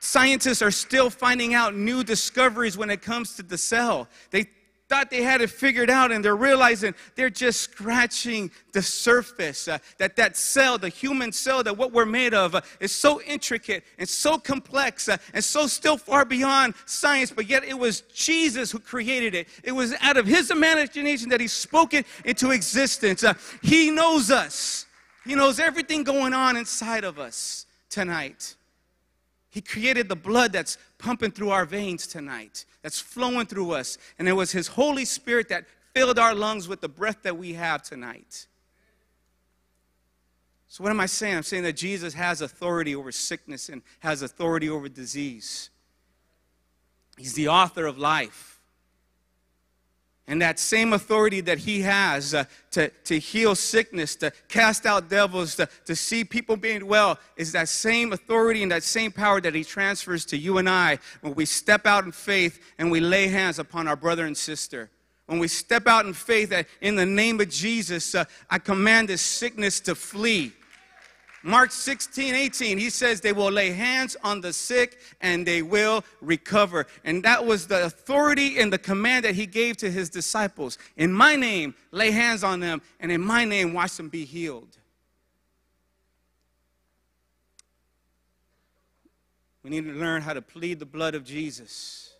Scientists 0.00 0.60
are 0.60 0.70
still 0.70 1.08
finding 1.08 1.54
out 1.54 1.74
new 1.74 2.04
discoveries 2.04 2.76
when 2.76 2.90
it 2.90 3.00
comes 3.00 3.36
to 3.36 3.42
the 3.42 3.56
cell. 3.56 4.08
They 4.30 4.46
thought 4.88 5.10
they 5.10 5.22
had 5.22 5.40
it 5.40 5.50
figured 5.50 5.90
out 5.90 6.10
and 6.10 6.24
they're 6.24 6.36
realizing 6.36 6.94
they're 7.14 7.30
just 7.30 7.60
scratching 7.60 8.50
the 8.72 8.82
surface 8.82 9.68
uh, 9.68 9.78
that 9.98 10.16
that 10.16 10.36
cell 10.36 10.78
the 10.78 10.88
human 10.88 11.30
cell 11.30 11.62
that 11.62 11.76
what 11.76 11.92
we're 11.92 12.06
made 12.06 12.34
of 12.34 12.54
uh, 12.54 12.60
is 12.80 12.94
so 12.94 13.20
intricate 13.22 13.84
and 13.98 14.08
so 14.08 14.38
complex 14.38 15.08
uh, 15.08 15.16
and 15.34 15.44
so 15.44 15.66
still 15.66 15.96
far 15.96 16.24
beyond 16.24 16.74
science 16.86 17.30
but 17.30 17.48
yet 17.48 17.64
it 17.64 17.78
was 17.78 18.00
jesus 18.14 18.68
who 18.70 18.78
created 18.78 19.34
it. 19.34 19.48
It 19.62 19.72
was 19.72 19.94
out 20.00 20.16
of 20.16 20.26
his 20.26 20.50
imagination 20.50 21.28
that 21.30 21.40
he 21.40 21.46
spoke 21.46 21.94
it 21.94 22.06
into 22.24 22.50
existence. 22.50 23.22
Uh, 23.24 23.34
he 23.62 23.90
knows 23.90 24.30
us. 24.30 24.86
He 25.24 25.34
knows 25.34 25.60
everything 25.60 26.04
going 26.04 26.32
on 26.32 26.56
inside 26.56 27.04
of 27.04 27.18
us 27.18 27.66
tonight. 27.90 28.56
He 29.50 29.60
created 29.60 30.08
the 30.08 30.16
blood 30.16 30.52
that's 30.52 30.78
pumping 30.98 31.30
through 31.30 31.50
our 31.50 31.64
veins 31.64 32.06
tonight, 32.06 32.64
that's 32.82 33.00
flowing 33.00 33.46
through 33.46 33.72
us. 33.72 33.98
And 34.18 34.28
it 34.28 34.32
was 34.32 34.52
His 34.52 34.68
Holy 34.68 35.04
Spirit 35.04 35.48
that 35.48 35.64
filled 35.94 36.18
our 36.18 36.34
lungs 36.34 36.68
with 36.68 36.80
the 36.80 36.88
breath 36.88 37.22
that 37.22 37.36
we 37.36 37.54
have 37.54 37.82
tonight. 37.82 38.46
So, 40.68 40.84
what 40.84 40.90
am 40.90 41.00
I 41.00 41.06
saying? 41.06 41.36
I'm 41.36 41.42
saying 41.42 41.62
that 41.62 41.76
Jesus 41.76 42.12
has 42.14 42.42
authority 42.42 42.94
over 42.94 43.10
sickness 43.10 43.68
and 43.70 43.82
has 44.00 44.22
authority 44.22 44.68
over 44.68 44.88
disease. 44.88 45.70
He's 47.16 47.34
the 47.34 47.48
author 47.48 47.86
of 47.86 47.98
life. 47.98 48.57
And 50.28 50.42
that 50.42 50.58
same 50.58 50.92
authority 50.92 51.40
that 51.40 51.56
he 51.56 51.80
has 51.80 52.34
uh, 52.34 52.44
to, 52.72 52.90
to 53.04 53.18
heal 53.18 53.54
sickness, 53.54 54.14
to 54.16 54.30
cast 54.48 54.84
out 54.84 55.08
devils, 55.08 55.56
to, 55.56 55.66
to 55.86 55.96
see 55.96 56.22
people 56.22 56.58
being 56.58 56.86
well, 56.86 57.18
is 57.38 57.50
that 57.52 57.70
same 57.70 58.12
authority 58.12 58.62
and 58.62 58.70
that 58.70 58.82
same 58.82 59.10
power 59.10 59.40
that 59.40 59.54
he 59.54 59.64
transfers 59.64 60.26
to 60.26 60.36
you 60.36 60.58
and 60.58 60.68
I 60.68 60.98
when 61.22 61.34
we 61.34 61.46
step 61.46 61.86
out 61.86 62.04
in 62.04 62.12
faith 62.12 62.60
and 62.76 62.90
we 62.90 63.00
lay 63.00 63.28
hands 63.28 63.58
upon 63.58 63.88
our 63.88 63.96
brother 63.96 64.26
and 64.26 64.36
sister. 64.36 64.90
When 65.24 65.38
we 65.38 65.48
step 65.48 65.86
out 65.86 66.04
in 66.04 66.12
faith 66.12 66.50
that 66.50 66.66
in 66.82 66.94
the 66.94 67.06
name 67.06 67.40
of 67.40 67.48
Jesus, 67.48 68.14
uh, 68.14 68.26
I 68.50 68.58
command 68.58 69.08
this 69.08 69.22
sickness 69.22 69.80
to 69.80 69.94
flee. 69.94 70.52
Mark 71.42 71.70
16, 71.70 72.34
18, 72.34 72.78
he 72.78 72.90
says 72.90 73.20
they 73.20 73.32
will 73.32 73.50
lay 73.50 73.70
hands 73.70 74.16
on 74.24 74.40
the 74.40 74.52
sick 74.52 74.98
and 75.20 75.46
they 75.46 75.62
will 75.62 76.04
recover. 76.20 76.86
And 77.04 77.22
that 77.22 77.44
was 77.46 77.66
the 77.66 77.84
authority 77.84 78.58
and 78.58 78.72
the 78.72 78.78
command 78.78 79.24
that 79.24 79.34
he 79.34 79.46
gave 79.46 79.76
to 79.78 79.90
his 79.90 80.10
disciples. 80.10 80.78
In 80.96 81.12
my 81.12 81.36
name, 81.36 81.74
lay 81.92 82.10
hands 82.10 82.42
on 82.42 82.60
them, 82.60 82.82
and 82.98 83.12
in 83.12 83.20
my 83.20 83.44
name, 83.44 83.72
watch 83.72 83.96
them 83.96 84.08
be 84.08 84.24
healed. 84.24 84.76
We 89.62 89.70
need 89.70 89.84
to 89.84 89.92
learn 89.92 90.22
how 90.22 90.32
to 90.32 90.42
plead 90.42 90.78
the 90.78 90.86
blood 90.86 91.14
of 91.14 91.24
Jesus. 91.24 92.14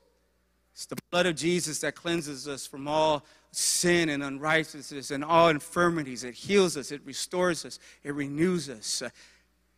It's 0.74 0.86
the 0.86 0.96
blood 1.10 1.26
of 1.26 1.34
Jesus 1.34 1.80
that 1.80 1.96
cleanses 1.96 2.46
us 2.46 2.66
from 2.66 2.86
all 2.86 3.24
sin 3.50 4.08
and 4.08 4.22
unrighteousness 4.22 5.10
and 5.10 5.24
all 5.24 5.48
infirmities. 5.48 6.24
It 6.24 6.34
heals 6.34 6.76
us, 6.76 6.92
it 6.92 7.00
restores 7.04 7.64
us, 7.64 7.78
it 8.04 8.14
renews 8.14 8.68
us. 8.68 9.02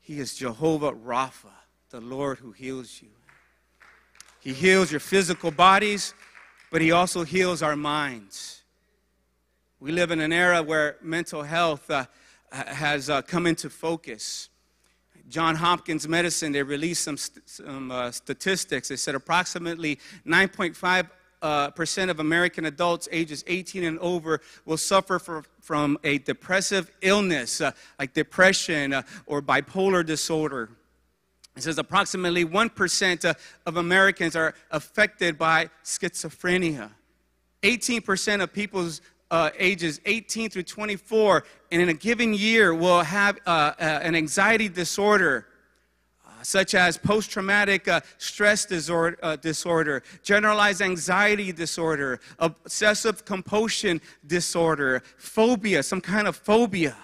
He 0.01 0.19
is 0.19 0.35
Jehovah 0.35 0.93
Rapha, 0.93 1.53
the 1.91 2.01
Lord 2.01 2.39
who 2.39 2.53
heals 2.53 3.01
you. 3.01 3.11
He 4.41 4.53
heals 4.53 4.91
your 4.91 5.01
physical 5.01 5.51
bodies, 5.51 6.15
but 6.71 6.81
He 6.81 6.93
also 6.93 7.25
heals 7.25 7.63
our 7.63 7.77
minds. 7.77 8.63
We 9.79 9.93
live 9.93 10.11
in 10.11 10.21
an 10.21 10.33
era 10.33 10.63
where 10.63 10.97
mental 11.03 11.43
health 11.43 11.91
uh, 11.91 12.07
has 12.51 13.09
uh, 13.09 13.23
come 13.23 13.47
into 13.47 13.71
focus. 13.71 14.49
John 15.29 15.55
Hopkins 15.55 16.09
Medicine, 16.09 16.53
they 16.53 16.63
released 16.63 17.05
some, 17.05 17.17
st- 17.17 17.49
some 17.49 17.91
uh, 17.91 18.11
statistics. 18.11 18.89
They 18.89 18.97
said 18.97 19.15
approximately 19.15 19.99
9.5 20.27 21.09
uh, 21.43 21.71
percent 21.71 22.11
of 22.11 22.21
American 22.21 22.67
adults 22.67 23.09
ages 23.13 23.45
18 23.47 23.85
and 23.85 23.99
over 24.01 24.41
will 24.65 24.77
suffer 24.77 25.19
for, 25.19 25.45
from 25.61 25.99
a 26.05 26.19
depressive 26.19 26.91
illness, 27.01 27.61
uh, 27.61 27.73
like 27.99 28.13
depression 28.13 28.93
uh, 28.93 29.03
or 29.27 29.41
bipolar 29.41 30.05
disorder. 30.05 30.71
It 31.57 31.63
says 31.63 31.79
approximately 31.79 32.45
1% 32.45 33.25
uh, 33.25 33.35
of 33.67 33.77
Americans 33.77 34.37
are 34.37 34.55
affected 34.71 35.39
by 35.39 35.71
schizophrenia. 35.85 36.91
18% 37.63 38.43
of 38.43 38.53
people's 38.53 39.01
uh, 39.31 39.51
ages 39.59 40.01
18 40.07 40.51
through 40.51 40.63
24 40.63 41.45
and 41.71 41.83
in 41.83 41.89
a 41.89 41.95
given 41.95 42.35
year 42.35 42.75
will 42.75 43.03
have 43.03 43.39
an 43.47 44.15
anxiety 44.15 44.69
disorder 44.69 45.47
such 46.43 46.75
as 46.75 46.97
post 46.97 47.31
traumatic 47.31 47.89
uh, 47.89 48.01
stress 48.19 48.65
disorder, 48.65 49.19
uh, 49.23 49.37
disorder, 49.37 50.03
generalized 50.23 50.83
anxiety 50.83 51.53
disorder, 51.53 52.21
obsessive 52.39 53.25
compulsion 53.25 54.01
disorder, 54.27 55.03
phobia, 55.17 55.83
some 55.83 56.01
kind 56.01 56.27
of 56.27 56.37
phobia. 56.37 56.97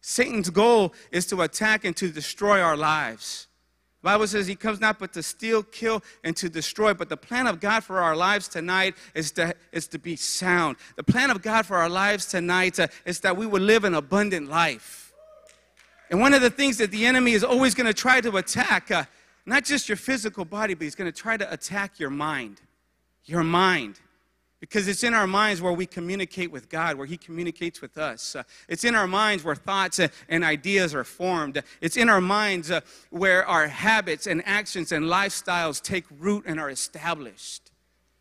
Satan's 0.00 0.50
goal 0.50 0.94
is 1.10 1.26
to 1.26 1.42
attack 1.42 1.84
and 1.84 1.96
to 1.96 2.08
destroy 2.08 2.60
our 2.60 2.76
lives. 2.76 3.46
The 4.02 4.06
Bible 4.06 4.26
says 4.26 4.46
he 4.46 4.56
comes 4.56 4.80
not 4.80 4.98
but 4.98 5.12
to 5.12 5.22
steal, 5.22 5.62
kill, 5.62 6.02
and 6.24 6.34
to 6.38 6.48
destroy. 6.48 6.94
But 6.94 7.10
the 7.10 7.18
plan 7.18 7.46
of 7.46 7.60
God 7.60 7.84
for 7.84 8.00
our 8.00 8.16
lives 8.16 8.48
tonight 8.48 8.94
is 9.14 9.30
to, 9.32 9.54
is 9.72 9.88
to 9.88 9.98
be 9.98 10.16
sound. 10.16 10.78
The 10.96 11.04
plan 11.04 11.30
of 11.30 11.42
God 11.42 11.66
for 11.66 11.76
our 11.76 11.90
lives 11.90 12.24
tonight 12.24 12.80
uh, 12.80 12.86
is 13.04 13.20
that 13.20 13.36
we 13.36 13.46
will 13.46 13.60
live 13.60 13.84
an 13.84 13.94
abundant 13.94 14.48
life. 14.48 14.99
And 16.10 16.20
one 16.20 16.34
of 16.34 16.42
the 16.42 16.50
things 16.50 16.76
that 16.78 16.90
the 16.90 17.06
enemy 17.06 17.32
is 17.32 17.44
always 17.44 17.74
going 17.74 17.86
to 17.86 17.94
try 17.94 18.20
to 18.20 18.36
attack, 18.36 18.90
uh, 18.90 19.04
not 19.46 19.64
just 19.64 19.88
your 19.88 19.96
physical 19.96 20.44
body, 20.44 20.74
but 20.74 20.82
he's 20.82 20.96
going 20.96 21.10
to 21.10 21.16
try 21.16 21.36
to 21.36 21.50
attack 21.52 22.00
your 22.00 22.10
mind. 22.10 22.60
Your 23.24 23.44
mind. 23.44 24.00
Because 24.58 24.88
it's 24.88 25.04
in 25.04 25.14
our 25.14 25.28
minds 25.28 25.62
where 25.62 25.72
we 25.72 25.86
communicate 25.86 26.50
with 26.50 26.68
God, 26.68 26.98
where 26.98 27.06
He 27.06 27.16
communicates 27.16 27.80
with 27.80 27.96
us. 27.96 28.36
Uh, 28.36 28.42
it's 28.68 28.84
in 28.84 28.94
our 28.94 29.06
minds 29.06 29.42
where 29.42 29.54
thoughts 29.54 29.98
uh, 29.98 30.08
and 30.28 30.44
ideas 30.44 30.94
are 30.94 31.04
formed. 31.04 31.62
It's 31.80 31.96
in 31.96 32.10
our 32.10 32.20
minds 32.20 32.70
uh, 32.70 32.80
where 33.08 33.46
our 33.46 33.68
habits 33.68 34.26
and 34.26 34.42
actions 34.44 34.92
and 34.92 35.06
lifestyles 35.06 35.80
take 35.80 36.04
root 36.18 36.44
and 36.46 36.60
are 36.60 36.68
established. 36.68 37.69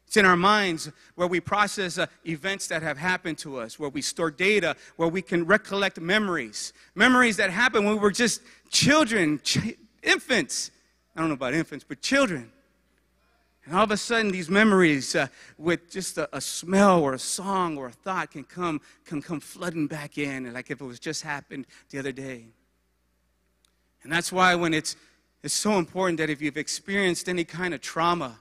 It's 0.10 0.17
in 0.17 0.26
our 0.26 0.36
minds 0.36 0.89
where 1.13 1.28
we 1.28 1.39
process 1.39 2.00
uh, 2.00 2.08
events 2.26 2.65
that 2.69 2.82
have 2.82 2.98
happened 2.98 3.38
to 3.38 3.60
us, 3.60 3.78
where 3.78 3.91
we 3.91 4.02
store 4.02 4.32
data, 4.32 4.76
where 4.95 5.08
we 5.08 5.22
can 5.22 5.45
recollect 5.45 6.00
memories. 6.00 6.74
Memories 6.95 7.38
that 7.38 7.52
happened 7.52 7.86
when 7.86 7.93
we 7.93 8.00
were 8.00 8.10
just 8.10 8.41
children, 8.72 9.39
ch- 9.43 9.76
infants. 10.02 10.72
I 11.15 11.19
don't 11.19 11.30
know 11.30 11.36
about 11.36 11.54
infants, 11.54 11.86
but 11.88 12.02
children. 12.02 12.52
And 13.65 13.76
all 13.76 13.84
of 13.84 13.91
a 13.91 13.98
sudden, 13.98 14.32
these 14.32 14.50
memories 14.50 15.13
uh, 15.13 15.28
with 15.60 15.91
just 15.91 16.17
a, 16.17 16.28
a, 16.36 16.41
smell 16.41 17.02
or 17.02 17.13
a 17.13 17.19
song 17.19 17.78
or 17.78 17.86
a 17.89 17.91
thought 17.91 18.32
can 18.32 18.45
come, 18.45 18.82
can 19.06 19.22
come 19.22 19.39
flooding 19.39 19.86
back 19.86 20.17
in, 20.17 20.52
like 20.52 20.72
if 20.72 20.82
it 20.82 20.86
was 20.86 21.00
just 21.00 21.22
happened 21.22 21.67
the 21.91 22.00
other 22.00 22.12
day. 22.12 22.48
And 24.02 24.12
that's 24.12 24.32
why 24.32 24.56
when 24.56 24.74
it's, 24.74 24.95
it's 25.43 25.54
so 25.54 25.78
important 25.78 26.17
that 26.17 26.32
if 26.32 26.41
you've 26.41 26.58
experienced 26.58 27.30
any 27.30 27.43
kind 27.43 27.76
of 27.76 27.82
trauma, 27.82 28.39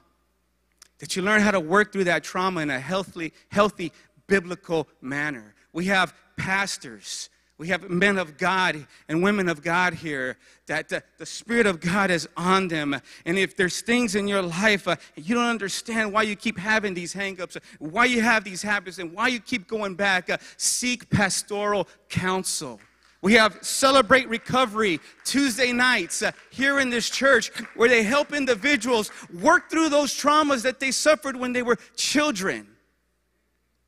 that 0.99 1.15
you 1.15 1.21
learn 1.21 1.41
how 1.41 1.51
to 1.51 1.59
work 1.59 1.91
through 1.91 2.05
that 2.05 2.23
trauma 2.23 2.61
in 2.61 2.69
a 2.69 2.79
healthy, 2.79 3.33
healthy 3.49 3.91
biblical 4.27 4.87
manner. 5.01 5.55
We 5.73 5.85
have 5.85 6.13
pastors 6.37 7.29
we 7.59 7.67
have 7.67 7.89
men 7.89 8.17
of 8.17 8.37
God 8.37 8.87
and 9.09 9.21
women 9.21 9.49
of 9.49 9.61
God 9.61 9.93
here 9.93 10.37
that 10.67 10.87
the, 10.87 11.03
the 11.17 11.25
Spirit 11.25 11.65
of 11.65 11.81
God 11.81 12.09
is 12.09 12.27
on 12.37 12.69
them. 12.69 12.95
And 13.25 13.37
if 13.37 13.57
there's 13.57 13.81
things 13.81 14.15
in 14.15 14.29
your 14.29 14.41
life 14.41 14.87
uh, 14.87 14.95
you 15.17 15.35
don't 15.35 15.49
understand 15.49 16.13
why 16.13 16.21
you 16.21 16.37
keep 16.37 16.57
having 16.57 16.93
these 16.93 17.13
hangups, 17.13 17.57
why 17.77 18.05
you 18.05 18.21
have 18.21 18.45
these 18.45 18.61
habits, 18.61 18.97
and 18.97 19.13
why 19.13 19.27
you 19.27 19.41
keep 19.41 19.67
going 19.67 19.95
back, 19.95 20.29
uh, 20.29 20.37
seek 20.55 21.09
pastoral 21.09 21.89
counsel. 22.07 22.79
We 23.21 23.33
have 23.33 23.57
Celebrate 23.61 24.29
Recovery 24.29 24.99
Tuesday 25.25 25.73
nights 25.73 26.21
uh, 26.21 26.31
here 26.51 26.79
in 26.79 26.89
this 26.89 27.09
church 27.09 27.49
where 27.75 27.89
they 27.89 28.03
help 28.03 28.33
individuals 28.33 29.11
work 29.41 29.69
through 29.69 29.89
those 29.89 30.13
traumas 30.13 30.61
that 30.63 30.79
they 30.79 30.91
suffered 30.91 31.35
when 31.35 31.51
they 31.51 31.61
were 31.61 31.77
children. 31.97 32.67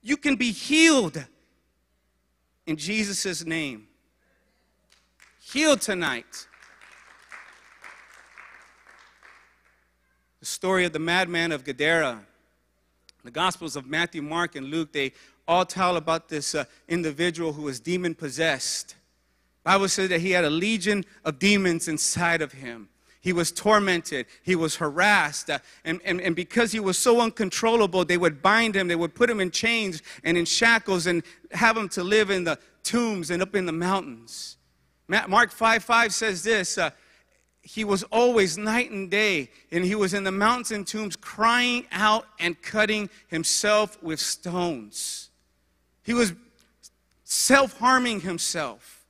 You 0.01 0.17
can 0.17 0.35
be 0.35 0.51
healed 0.51 1.23
in 2.65 2.75
Jesus' 2.75 3.45
name. 3.45 3.87
Healed 5.39 5.79
tonight. 5.79 6.47
The 10.41 10.45
story 10.45 10.85
of 10.85 10.91
the 10.91 10.99
madman 10.99 11.51
of 11.51 11.63
Gadara. 11.63 12.25
The 13.23 13.31
Gospels 13.31 13.75
of 13.75 13.85
Matthew, 13.85 14.21
Mark, 14.23 14.55
and 14.55 14.67
Luke, 14.67 14.91
they 14.91 15.13
all 15.47 15.65
tell 15.65 15.95
about 15.95 16.27
this 16.27 16.55
uh, 16.55 16.65
individual 16.87 17.53
who 17.53 17.61
was 17.61 17.79
demon 17.79 18.15
possessed. 18.15 18.95
Bible 19.63 19.87
says 19.87 20.09
that 20.09 20.21
he 20.21 20.31
had 20.31 20.43
a 20.43 20.49
legion 20.49 21.05
of 21.23 21.39
demons 21.39 21.87
inside 21.87 22.41
of 22.41 22.53
him. 22.53 22.89
He 23.21 23.33
was 23.33 23.51
tormented. 23.51 24.25
He 24.41 24.55
was 24.55 24.75
harassed. 24.75 25.51
Uh, 25.51 25.59
and, 25.85 26.01
and, 26.03 26.19
and 26.19 26.35
because 26.35 26.71
he 26.71 26.79
was 26.79 26.97
so 26.97 27.21
uncontrollable, 27.21 28.03
they 28.03 28.17
would 28.17 28.41
bind 28.41 28.75
him. 28.75 28.87
They 28.87 28.95
would 28.95 29.13
put 29.13 29.29
him 29.29 29.39
in 29.39 29.51
chains 29.51 30.01
and 30.23 30.35
in 30.35 30.45
shackles 30.45 31.05
and 31.05 31.23
have 31.51 31.77
him 31.77 31.87
to 31.89 32.03
live 32.03 32.31
in 32.31 32.43
the 32.43 32.57
tombs 32.83 33.29
and 33.29 33.41
up 33.41 33.55
in 33.55 33.67
the 33.67 33.71
mountains. 33.71 34.57
Mark 35.07 35.51
5 35.51 35.83
5 35.83 36.13
says 36.13 36.41
this 36.43 36.77
uh, 36.77 36.89
He 37.61 37.83
was 37.83 38.01
always 38.03 38.57
night 38.57 38.89
and 38.89 39.11
day, 39.11 39.51
and 39.71 39.85
he 39.85 39.93
was 39.93 40.15
in 40.15 40.23
the 40.23 40.31
mountains 40.31 40.71
and 40.71 40.87
tombs 40.87 41.15
crying 41.15 41.85
out 41.91 42.25
and 42.39 42.59
cutting 42.59 43.09
himself 43.27 44.01
with 44.01 44.19
stones. 44.19 45.29
He 46.01 46.13
was 46.13 46.33
self 47.23 47.77
harming 47.77 48.21
himself. 48.21 49.00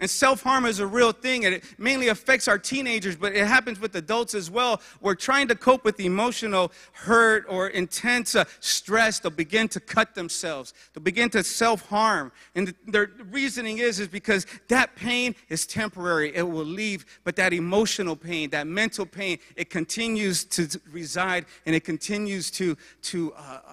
And 0.00 0.08
self 0.08 0.42
harm 0.42 0.64
is 0.64 0.78
a 0.78 0.86
real 0.86 1.12
thing, 1.12 1.44
and 1.44 1.54
it 1.54 1.64
mainly 1.78 2.08
affects 2.08 2.48
our 2.48 2.58
teenagers, 2.58 3.16
but 3.16 3.34
it 3.34 3.46
happens 3.46 3.78
with 3.78 3.94
adults 3.94 4.34
as 4.34 4.50
well. 4.50 4.80
We're 5.02 5.14
trying 5.14 5.46
to 5.48 5.54
cope 5.54 5.84
with 5.84 6.00
emotional 6.00 6.72
hurt 6.92 7.44
or 7.48 7.68
intense 7.68 8.34
uh, 8.34 8.46
stress. 8.60 9.20
They'll 9.20 9.30
begin 9.30 9.68
to 9.68 9.80
cut 9.80 10.14
themselves, 10.14 10.72
they'll 10.94 11.04
begin 11.04 11.28
to 11.30 11.44
self 11.44 11.86
harm. 11.86 12.32
And 12.54 12.68
the, 12.68 12.74
their 12.86 13.10
reasoning 13.30 13.78
is, 13.78 14.00
is 14.00 14.08
because 14.08 14.46
that 14.68 14.96
pain 14.96 15.34
is 15.50 15.66
temporary, 15.66 16.34
it 16.34 16.48
will 16.48 16.64
leave, 16.64 17.04
but 17.22 17.36
that 17.36 17.52
emotional 17.52 18.16
pain, 18.16 18.48
that 18.50 18.66
mental 18.66 19.04
pain, 19.04 19.38
it 19.54 19.68
continues 19.68 20.44
to 20.44 20.80
reside 20.90 21.44
and 21.66 21.76
it 21.76 21.84
continues 21.84 22.50
to, 22.52 22.74
to 23.02 23.34
uh, 23.34 23.60
uh, 23.66 23.72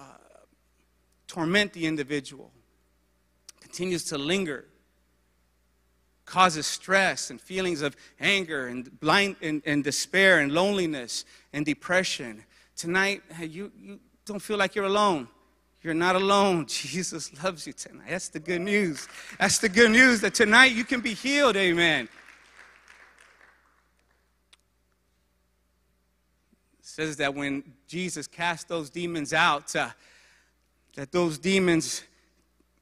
torment 1.26 1.72
the 1.72 1.86
individual, 1.86 2.50
continues 3.62 4.04
to 4.04 4.18
linger 4.18 4.66
causes 6.28 6.66
stress 6.66 7.30
and 7.30 7.40
feelings 7.40 7.80
of 7.80 7.96
anger 8.20 8.68
and 8.68 9.00
blind 9.00 9.36
and, 9.40 9.62
and 9.64 9.82
despair 9.82 10.40
and 10.40 10.52
loneliness 10.52 11.24
and 11.54 11.64
depression. 11.64 12.44
Tonight, 12.76 13.22
you, 13.40 13.72
you 13.80 13.98
don't 14.26 14.38
feel 14.38 14.58
like 14.58 14.74
you're 14.74 14.84
alone. 14.84 15.26
You're 15.82 15.94
not 15.94 16.16
alone. 16.16 16.66
Jesus 16.68 17.32
loves 17.42 17.66
you 17.66 17.72
tonight. 17.72 18.10
That's 18.10 18.28
the 18.28 18.40
good 18.40 18.60
news. 18.60 19.08
That's 19.40 19.58
the 19.58 19.70
good 19.70 19.90
news 19.90 20.20
that 20.20 20.34
tonight 20.34 20.72
you 20.72 20.84
can 20.84 21.00
be 21.00 21.14
healed. 21.14 21.56
Amen. 21.56 22.04
It 26.78 26.86
says 26.86 27.16
that 27.16 27.34
when 27.34 27.64
Jesus 27.86 28.26
cast 28.26 28.68
those 28.68 28.90
demons 28.90 29.32
out, 29.32 29.74
uh, 29.74 29.88
that 30.94 31.10
those 31.10 31.38
demons 31.38 32.02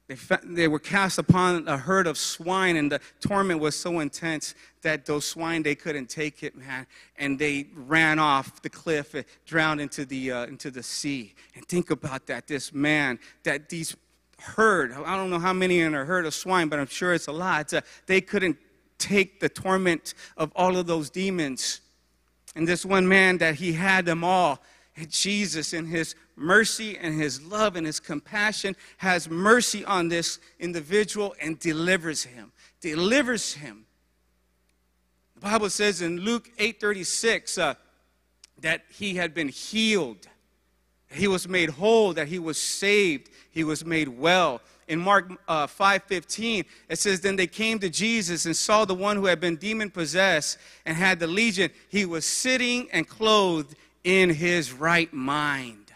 they, 0.07 0.17
they 0.43 0.67
were 0.67 0.79
cast 0.79 1.17
upon 1.17 1.67
a 1.67 1.77
herd 1.77 2.07
of 2.07 2.17
swine, 2.17 2.77
and 2.77 2.91
the 2.91 3.01
torment 3.19 3.59
was 3.59 3.75
so 3.75 3.99
intense 3.99 4.55
that 4.81 5.05
those 5.05 5.25
swine 5.25 5.63
they 5.63 5.75
couldn't 5.75 6.09
take 6.09 6.43
it, 6.43 6.55
man, 6.55 6.87
and 7.17 7.37
they 7.37 7.67
ran 7.75 8.17
off 8.17 8.61
the 8.61 8.69
cliff, 8.69 9.13
and 9.13 9.25
drowned 9.45 9.81
into 9.81 10.05
the 10.05 10.31
uh, 10.31 10.45
into 10.45 10.71
the 10.71 10.83
sea. 10.83 11.33
And 11.55 11.67
think 11.67 11.91
about 11.91 12.25
that, 12.27 12.47
this 12.47 12.73
man, 12.73 13.19
that 13.43 13.67
these 13.67 13.95
herd, 14.39 14.93
I 14.93 15.15
don't 15.17 15.29
know 15.29 15.39
how 15.39 15.53
many 15.53 15.79
in 15.79 15.93
a 15.93 16.05
herd 16.05 16.25
of 16.25 16.33
swine, 16.33 16.69
but 16.69 16.79
I'm 16.79 16.87
sure 16.87 17.13
it's 17.13 17.27
a 17.27 17.31
lot. 17.31 17.73
Uh, 17.73 17.81
they 18.05 18.21
couldn't 18.21 18.57
take 18.97 19.39
the 19.39 19.49
torment 19.49 20.13
of 20.37 20.51
all 20.55 20.77
of 20.77 20.87
those 20.87 21.09
demons. 21.09 21.81
And 22.55 22.67
this 22.67 22.85
one 22.85 23.07
man 23.07 23.37
that 23.39 23.55
he 23.55 23.73
had 23.73 24.05
them 24.05 24.23
all, 24.23 24.59
Jesus, 25.05 25.73
in 25.73 25.85
his 25.85 26.15
mercy 26.35 26.97
and 26.97 27.19
his 27.19 27.41
love 27.41 27.75
and 27.75 27.85
his 27.85 27.99
compassion, 27.99 28.75
has 28.97 29.29
mercy 29.29 29.85
on 29.85 30.07
this 30.07 30.39
individual 30.59 31.35
and 31.41 31.59
delivers 31.59 32.23
him. 32.23 32.51
Delivers 32.81 33.53
him. 33.53 33.85
The 35.35 35.41
Bible 35.41 35.69
says 35.69 36.01
in 36.01 36.21
Luke 36.21 36.49
8:36 36.57 37.61
uh, 37.61 37.75
that 38.61 38.85
he 38.89 39.15
had 39.15 39.35
been 39.35 39.49
healed, 39.49 40.27
he 41.11 41.27
was 41.27 41.47
made 41.47 41.69
whole, 41.69 42.13
that 42.13 42.27
he 42.27 42.39
was 42.39 42.59
saved, 42.59 43.29
he 43.51 43.63
was 43.63 43.85
made 43.85 44.07
well. 44.07 44.61
In 44.87 44.99
Mark 44.99 45.31
uh, 45.47 45.67
5:15, 45.67 46.65
it 46.89 46.97
says, 46.97 47.21
"Then 47.21 47.35
they 47.35 47.45
came 47.45 47.77
to 47.79 47.89
Jesus 47.89 48.45
and 48.45 48.55
saw 48.55 48.83
the 48.83 48.95
one 48.95 49.15
who 49.15 49.25
had 49.25 49.39
been 49.39 49.57
demon 49.57 49.91
possessed 49.91 50.57
and 50.85 50.97
had 50.97 51.19
the 51.19 51.27
legion. 51.27 51.69
He 51.89 52.05
was 52.05 52.25
sitting 52.25 52.89
and 52.91 53.07
clothed 53.07 53.75
in 54.07 54.29
his 54.29 54.71
right 54.71 55.11
mind." 55.13 55.87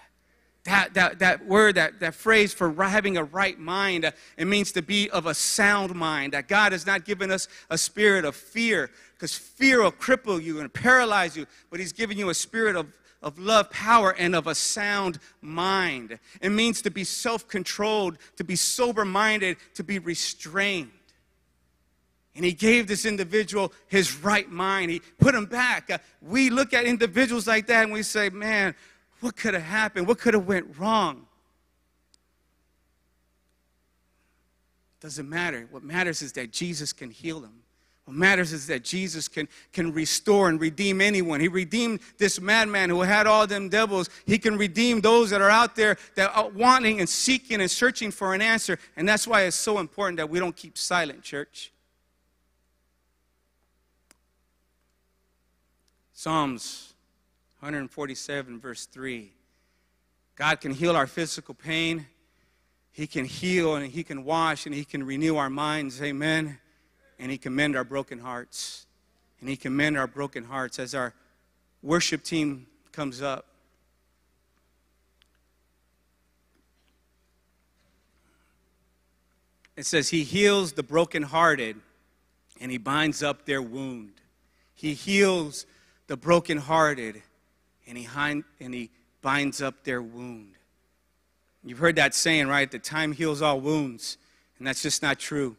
That, 0.66 0.94
that, 0.94 1.20
that 1.20 1.48
word, 1.48 1.76
that, 1.76 2.00
that 2.02 2.14
phrase 2.14 2.54
for 2.54 2.72
having 2.84 3.18
a 3.18 3.24
right 3.24 3.58
mind, 3.58 4.06
uh, 4.06 4.12
it 4.38 4.46
means 4.46 4.72
to 4.74 4.84
be 4.84 5.10
of 5.10 5.26
a 5.26 5.34
sound 5.34 5.96
mind. 5.96 6.34
That 6.34 6.48
God 6.48 6.72
has 6.72 6.86
not 6.86 7.04
given 7.04 7.32
us 7.32 7.48
a 7.72 7.78
spirit 7.78 8.26
of 8.26 8.36
fear, 8.36 8.92
because 9.14 9.36
fear 9.36 9.82
will 9.82 9.92
cripple 9.92 10.42
you 10.42 10.60
and 10.60 10.72
paralyze 10.72 11.36
you, 11.36 11.48
but 11.72 11.80
He's 11.80 11.94
given 11.94 12.18
you 12.18 12.30
a 12.30 12.36
spirit 12.36 12.76
of, 12.76 12.96
of 13.24 13.40
love, 13.40 13.72
power, 13.72 14.14
and 14.20 14.36
of 14.36 14.46
a 14.46 14.54
sound 14.54 15.18
mind. 15.42 16.20
It 16.42 16.50
means 16.50 16.84
to 16.84 16.92
be 16.92 17.06
self 17.06 17.48
controlled, 17.48 18.20
to 18.36 18.44
be 18.44 18.56
sober 18.56 19.06
minded, 19.06 19.58
to 19.74 19.84
be 19.84 19.98
restrained. 19.98 20.92
And 22.36 22.46
he 22.46 22.54
gave 22.54 22.88
this 22.88 23.06
individual 23.06 23.74
his 23.88 24.16
right 24.18 24.50
mind. 24.50 24.92
He 24.92 25.02
put 25.20 25.36
him 25.36 25.46
back. 25.46 25.90
Uh, 25.90 25.98
we 26.22 26.50
look 26.50 26.74
at 26.74 26.86
individuals 26.86 27.46
like 27.46 27.68
that 27.68 27.84
and 27.84 27.92
we 27.92 28.04
say, 28.04 28.30
man, 28.30 28.74
what 29.20 29.36
could 29.36 29.54
have 29.54 29.64
happened? 29.64 30.08
What 30.08 30.20
could 30.20 30.34
have 30.34 30.48
went 30.48 30.78
wrong? 30.78 31.28
Doesn't 35.02 35.28
matter. 35.28 35.68
What 35.72 35.84
matters 35.84 36.22
is 36.22 36.32
that 36.34 36.52
Jesus 36.52 36.94
can 36.94 37.10
heal 37.10 37.40
them. 37.40 37.64
What 38.06 38.16
matters 38.16 38.52
is 38.52 38.68
that 38.68 38.84
Jesus 38.84 39.28
can, 39.28 39.48
can 39.74 39.94
restore 39.94 40.50
and 40.50 40.60
redeem 40.60 41.02
anyone. 41.02 41.40
He 41.40 41.48
redeemed 41.48 42.00
this 42.18 42.42
madman 42.42 42.90
who 42.90 43.02
had 43.02 43.28
all 43.28 43.46
them 43.46 43.70
devils. 43.70 44.10
He 44.26 44.38
can 44.38 44.58
redeem 44.58 45.02
those 45.02 45.30
that 45.30 45.42
are 45.42 45.50
out 45.50 45.76
there 45.76 45.98
that 46.16 46.36
are 46.36 46.50
wanting 46.50 47.00
and 47.00 47.08
seeking 47.08 47.62
and 47.62 47.70
searching 47.70 48.10
for 48.10 48.34
an 48.34 48.42
answer. 48.42 48.80
And 48.96 49.08
that's 49.08 49.28
why 49.28 49.44
it's 49.44 49.56
so 49.56 49.80
important 49.80 50.18
that 50.18 50.30
we 50.30 50.40
don't 50.40 50.56
keep 50.56 50.78
silent, 50.78 51.24
church. 51.24 51.72
Psalms 56.24 56.94
147, 57.62 58.60
verse 58.60 58.86
3. 58.86 59.32
God 60.36 60.62
can 60.62 60.72
heal 60.72 60.96
our 60.96 61.08
physical 61.08 61.56
pain. 61.56 62.06
He 62.92 63.08
can 63.08 63.26
heal 63.26 63.76
and 63.76 63.92
He 63.92 64.04
can 64.04 64.24
wash 64.24 64.68
and 64.68 64.76
He 64.76 64.86
can 64.86 65.04
renew 65.04 65.38
our 65.38 65.50
minds. 65.50 66.00
Amen. 66.00 66.60
And 67.18 67.32
He 67.32 67.40
can 67.40 67.56
mend 67.56 67.76
our 67.76 67.84
broken 67.84 68.20
hearts. 68.20 68.86
And 69.40 69.50
He 69.50 69.56
can 69.56 69.76
mend 69.76 69.98
our 69.98 70.06
broken 70.06 70.44
hearts 70.44 70.78
as 70.78 70.94
our 70.94 71.16
worship 71.82 72.24
team 72.24 72.68
comes 72.92 73.24
up. 73.24 73.48
It 79.76 79.88
says, 79.88 80.10
He 80.10 80.22
heals 80.24 80.74
the 80.74 80.84
brokenhearted 80.84 81.78
and 82.60 82.72
He 82.72 82.78
binds 82.78 83.24
up 83.24 83.48
their 83.48 83.64
wound. 83.64 84.22
He 84.76 84.94
heals 84.94 85.66
the 86.12 86.18
brokenhearted 86.18 87.22
and 87.88 87.98
he, 87.98 88.04
hind, 88.04 88.44
and 88.60 88.74
he 88.74 88.90
binds 89.22 89.62
up 89.62 89.86
their 89.86 90.02
wound. 90.02 90.56
You've 91.64 91.78
heard 91.78 91.96
that 91.96 92.14
saying, 92.14 92.50
right? 92.50 92.70
That 92.70 92.84
time 92.84 93.14
heals 93.14 93.42
all 93.42 93.62
wounds. 93.62 94.18
And 94.58 94.68
that's 94.68 94.82
just 94.82 95.02
not 95.02 95.20
true. 95.20 95.56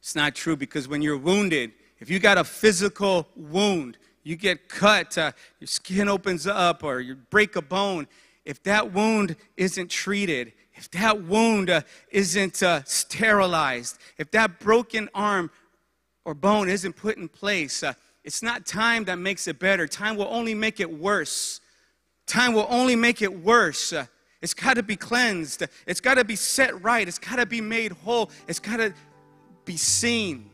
It's 0.00 0.16
not 0.16 0.34
true 0.34 0.56
because 0.56 0.88
when 0.88 1.02
you're 1.02 1.18
wounded, 1.18 1.72
if 1.98 2.08
you 2.08 2.18
got 2.18 2.38
a 2.38 2.44
physical 2.44 3.28
wound, 3.36 3.98
you 4.22 4.36
get 4.36 4.70
cut, 4.70 5.18
uh, 5.18 5.32
your 5.60 5.68
skin 5.68 6.08
opens 6.08 6.46
up, 6.46 6.82
or 6.82 7.00
you 7.00 7.16
break 7.16 7.56
a 7.56 7.62
bone, 7.62 8.06
if 8.46 8.62
that 8.62 8.94
wound 8.94 9.36
isn't 9.58 9.90
treated, 9.90 10.54
if 10.76 10.90
that 10.92 11.24
wound 11.24 11.68
uh, 11.68 11.82
isn't 12.08 12.62
uh, 12.62 12.80
sterilized, 12.84 13.98
if 14.16 14.30
that 14.30 14.60
broken 14.60 15.10
arm 15.14 15.50
or 16.24 16.32
bone 16.32 16.70
isn't 16.70 16.94
put 16.94 17.18
in 17.18 17.28
place, 17.28 17.82
uh, 17.82 17.92
it's 18.26 18.42
not 18.42 18.66
time 18.66 19.04
that 19.04 19.20
makes 19.20 19.46
it 19.46 19.60
better. 19.60 19.86
Time 19.86 20.16
will 20.16 20.26
only 20.28 20.52
make 20.52 20.80
it 20.80 20.98
worse. 20.98 21.60
Time 22.26 22.54
will 22.54 22.66
only 22.68 22.96
make 22.96 23.22
it 23.22 23.32
worse. 23.32 23.94
It's 24.42 24.52
got 24.52 24.74
to 24.74 24.82
be 24.82 24.96
cleansed. 24.96 25.64
It's 25.86 26.00
got 26.00 26.14
to 26.14 26.24
be 26.24 26.34
set 26.34 26.82
right. 26.82 27.06
It's 27.06 27.20
got 27.20 27.36
to 27.36 27.46
be 27.46 27.60
made 27.60 27.92
whole. 27.92 28.32
It's 28.48 28.58
got 28.58 28.78
to 28.78 28.92
be 29.64 29.76
seen. 29.76 30.50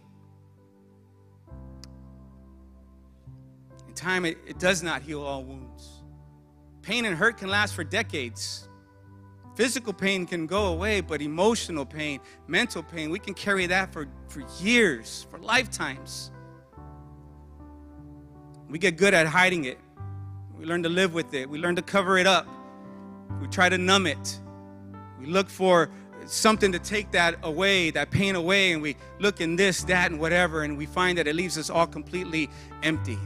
In 3.89 3.95
time, 3.95 4.27
it, 4.27 4.37
it 4.47 4.59
does 4.59 4.83
not 4.83 5.01
heal 5.01 5.23
all 5.23 5.43
wounds. 5.43 6.03
Pain 6.83 7.07
and 7.07 7.17
hurt 7.17 7.39
can 7.39 7.49
last 7.49 7.75
for 7.75 7.85
decades. 7.85 8.69
Physical 9.55 9.95
pain 9.95 10.27
can 10.27 10.47
go 10.47 10.67
away, 10.67 11.01
but 11.01 11.23
emotional 11.23 11.87
pain, 11.87 12.21
mental 12.49 12.83
pain, 12.83 13.09
we 13.09 13.19
can 13.19 13.33
carry 13.33 13.65
that 13.67 13.95
for, 13.95 14.09
for 14.29 14.43
years, 14.61 15.27
for 15.31 15.39
lifetimes. 15.39 16.33
We 18.73 18.79
get 18.79 18.97
good 18.97 19.13
at 19.13 19.27
hiding 19.27 19.67
it. 19.67 19.79
We 20.59 20.65
learn 20.65 20.83
to 20.85 20.89
live 20.89 21.13
with 21.13 21.35
it. 21.35 21.51
We 21.51 21.59
learn 21.59 21.77
to 21.77 21.83
cover 21.83 22.17
it 22.17 22.27
up. 22.27 22.49
We 23.39 23.47
try 23.49 23.69
to 23.69 23.77
numb 23.77 24.07
it. 24.07 24.41
We 25.21 25.27
look 25.27 25.51
for 25.51 25.91
something 26.25 26.73
to 26.73 26.79
take 26.79 27.11
that 27.11 27.37
away, 27.43 27.91
that 27.91 28.11
pain 28.11 28.35
away, 28.35 28.73
and 28.73 28.81
we 28.81 28.97
look 29.19 29.43
in 29.43 29.57
this, 29.57 29.85
that, 29.85 30.11
and 30.11 30.19
whatever, 30.19 30.63
and 30.63 30.79
we 30.79 30.87
find 30.87 31.19
that 31.19 31.27
it 31.27 31.37
leaves 31.37 31.59
us 31.59 31.69
all 31.69 31.87
completely 31.87 32.49
empty. 32.83 33.19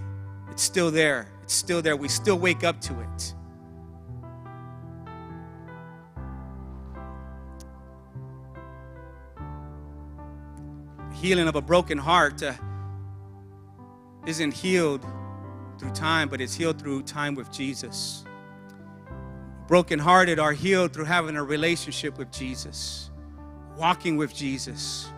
It's 0.50 0.64
still 0.64 0.90
there. 0.90 1.28
It's 1.44 1.54
still 1.54 1.80
there. 1.80 1.96
We 1.96 2.08
still 2.08 2.40
wake 2.40 2.64
up 2.64 2.80
to 2.80 3.00
it. 3.00 3.34
Healing 11.14 11.46
of 11.46 11.54
a 11.54 11.62
broken 11.62 11.98
heart 11.98 12.42
uh, 12.42 12.52
isn't 14.26 14.52
healed 14.52 15.06
through 15.78 15.90
time, 15.90 16.28
but 16.28 16.40
it's 16.40 16.54
healed 16.54 16.78
through 16.80 17.02
time 17.02 17.34
with 17.34 17.50
Jesus. 17.52 18.24
Brokenhearted 19.66 20.38
are 20.38 20.52
healed 20.52 20.92
through 20.92 21.06
having 21.06 21.36
a 21.36 21.42
relationship 21.42 22.18
with 22.18 22.30
Jesus, 22.30 23.10
walking 23.76 24.16
with 24.16 24.34
Jesus, 24.34 25.08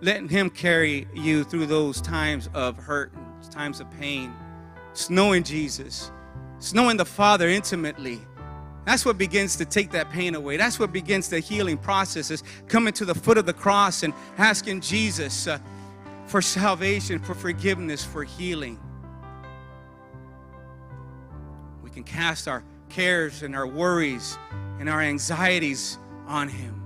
letting 0.00 0.28
Him 0.28 0.48
carry 0.48 1.06
you 1.14 1.44
through 1.44 1.66
those 1.66 2.00
times 2.00 2.48
of 2.54 2.76
hurt, 2.76 3.12
and 3.12 3.50
times 3.50 3.80
of 3.80 3.90
pain. 3.92 4.32
It's 4.90 5.10
knowing 5.10 5.42
Jesus, 5.42 6.10
it's 6.56 6.72
knowing 6.72 6.96
the 6.96 7.04
Father 7.04 7.48
intimately. 7.48 8.20
That's 8.86 9.04
what 9.04 9.16
begins 9.16 9.56
to 9.56 9.64
take 9.64 9.90
that 9.92 10.10
pain 10.10 10.34
away. 10.34 10.56
That's 10.56 10.78
what 10.78 10.92
begins 10.92 11.28
the 11.28 11.40
healing 11.40 11.78
process 11.78 12.30
is 12.30 12.42
coming 12.68 12.92
to 12.94 13.04
the 13.04 13.14
foot 13.14 13.38
of 13.38 13.46
the 13.46 13.52
cross 13.54 14.02
and 14.02 14.12
asking 14.36 14.82
Jesus 14.82 15.46
uh, 15.46 15.58
for 16.26 16.42
salvation, 16.42 17.18
for 17.18 17.34
forgiveness, 17.34 18.04
for 18.04 18.24
healing. 18.24 18.78
Can 21.94 22.02
cast 22.02 22.48
our 22.48 22.64
cares 22.88 23.42
and 23.42 23.54
our 23.54 23.66
worries 23.66 24.36
and 24.78 24.88
our 24.88 25.00
anxieties 25.00 25.98
on 26.26 26.48
Him. 26.48 26.80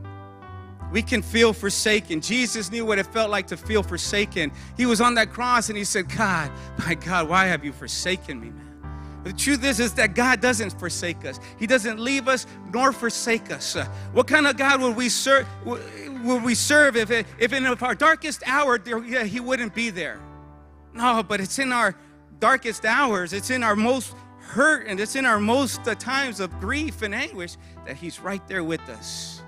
We 0.92 1.03
can 1.03 1.23
feel 1.23 1.53
forsaken. 1.53 2.21
Jesus 2.21 2.71
knew 2.71 2.85
what 2.85 2.99
it 2.99 3.07
felt 3.07 3.31
like 3.31 3.47
to 3.49 3.57
feel 3.57 3.83
forsaken. 3.83 4.53
He 4.77 4.87
was 4.87 5.01
on 5.01 5.14
that 5.14 5.31
cross 5.31 5.68
and 5.68 5.77
he 5.77 5.85
said, 5.85 6.09
God, 6.14 6.51
my 6.79 6.94
God, 6.94 7.29
why 7.29 7.47
have 7.47 7.64
you 7.64 7.73
forsaken 7.73 8.40
me, 8.40 8.51
man? 8.51 8.64
The 9.25 9.33
truth 9.33 9.64
is, 9.64 9.81
is 9.81 9.92
that 9.94 10.14
God 10.14 10.40
doesn't 10.40 10.79
forsake 10.79 11.27
us. 11.27 11.40
He 11.59 11.66
doesn't 11.66 11.99
leave 11.99 12.28
us 12.28 12.47
nor 12.72 12.93
forsake 12.93 13.51
us. 13.51 13.76
Uh, 13.76 13.85
what 14.12 14.26
kind 14.26 14.47
of 14.47 14.57
God 14.57 14.80
would 14.80 14.97
we 14.97 15.09
serve? 15.09 15.47
Would 15.66 16.43
we 16.43 16.55
serve 16.55 16.97
if, 16.97 17.11
it, 17.11 17.26
if 17.39 17.53
in 17.53 17.66
our 17.66 17.95
darkest 17.95 18.43
hour 18.47 18.78
there, 18.78 19.05
yeah, 19.05 19.24
He 19.24 19.41
wouldn't 19.41 19.74
be 19.74 19.91
there? 19.91 20.20
No, 20.95 21.22
but 21.22 21.41
it's 21.41 21.59
in 21.59 21.72
our 21.72 21.95
darkest 22.39 22.87
hours. 22.87 23.33
It's 23.33 23.51
in 23.51 23.62
our 23.62 23.76
most 23.76 24.14
hurt 24.49 24.86
and 24.86 24.99
it's 24.99 25.14
in 25.14 25.26
our 25.26 25.38
most 25.38 25.86
uh, 25.86 25.94
times 25.94 26.40
of 26.40 26.59
grief 26.59 27.03
and 27.03 27.14
anguish 27.14 27.57
that 27.86 27.96
He's 27.96 28.18
right 28.18 28.46
there 28.49 28.64
with 28.64 28.80
us. 28.88 29.42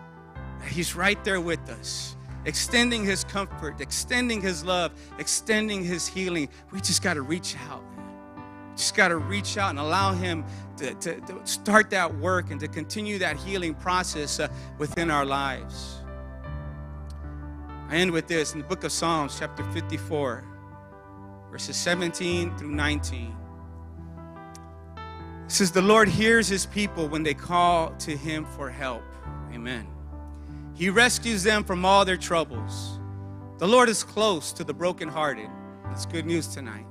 He's 0.69 0.95
right 0.95 1.23
there 1.25 1.41
with 1.41 1.69
us, 1.71 2.17
extending 2.45 3.05
His 3.05 3.25
comfort, 3.25 3.81
extending 3.81 4.41
His 4.41 4.65
love, 4.65 4.93
extending 5.19 5.83
His 5.83 6.07
healing. 6.07 6.49
We 6.71 6.81
just 6.81 7.03
got 7.03 7.15
to 7.15 7.23
reach 7.23 7.57
out. 7.71 7.83
Just 8.77 8.95
got 8.95 9.09
to 9.09 9.17
reach 9.17 9.57
out 9.57 9.71
and 9.71 9.79
allow 9.79 10.13
Him 10.13 10.45
to, 10.77 10.95
to, 10.95 11.21
to, 11.21 11.41
start 11.45 11.91
that 11.91 12.15
work 12.19 12.51
and 12.51 12.61
to 12.61 12.69
continue 12.69 13.19
that 13.19 13.37
healing 13.37 13.75
process 13.75 14.39
uh, 14.39 14.49
within 14.79 15.11
our 15.11 15.25
lives. 15.25 15.97
I 17.89 17.97
end 17.97 18.13
with 18.13 18.29
this 18.29 18.53
in 18.53 18.61
the 18.61 18.67
book 18.67 18.85
of 18.85 18.93
Psalms, 18.93 19.37
chapter 19.39 19.65
54, 19.73 20.45
verses 21.51 21.77
17 21.77 22.57
through 22.57 22.71
19. 22.71 23.40
Says, 25.51 25.73
The 25.73 25.83
Lord 25.83 26.09
hears 26.09 26.47
his 26.47 26.65
people 26.67 27.09
when 27.09 27.25
they 27.25 27.35
call 27.35 27.91
to 27.99 28.17
him 28.17 28.45
for 28.57 28.71
help. 28.71 29.03
Amen. 29.53 29.87
He 30.75 30.91
rescues 30.91 31.43
them 31.43 31.65
from 31.65 31.85
all 31.85 32.05
their 32.05 32.17
troubles. 32.17 33.01
The 33.59 33.67
Lord 33.67 33.89
is 33.89 34.05
close 34.05 34.53
to 34.55 34.65
the 34.65 34.73
brokenhearted 34.73 35.51
That's 35.85 36.07
good 36.07 36.25
news 36.25 36.47
tonight. 36.47 36.87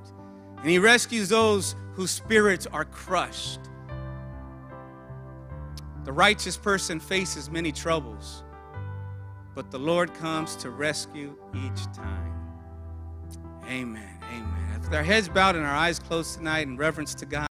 And 0.58 0.68
he 0.68 0.78
rescues 0.78 1.30
those 1.30 1.74
whose 1.94 2.10
spirits 2.10 2.66
are 2.66 2.84
crushed. 2.84 3.60
The 6.04 6.12
righteous 6.12 6.56
person 6.56 7.00
faces 7.00 7.50
many 7.50 7.72
troubles, 7.72 8.44
but 9.54 9.70
the 9.70 9.78
Lord 9.78 10.12
comes 10.14 10.54
to 10.56 10.70
rescue 10.70 11.34
each 11.54 11.84
time. 11.94 12.32
Amen. 13.66 14.18
Amen. 14.32 14.80
With 14.82 14.94
our 14.94 15.02
heads 15.02 15.28
bowed 15.28 15.56
and 15.56 15.64
our 15.64 15.74
eyes 15.74 15.98
closed 15.98 16.34
tonight 16.34 16.66
in 16.66 16.76
reverence 16.76 17.14
to 17.14 17.26
God. 17.26 17.48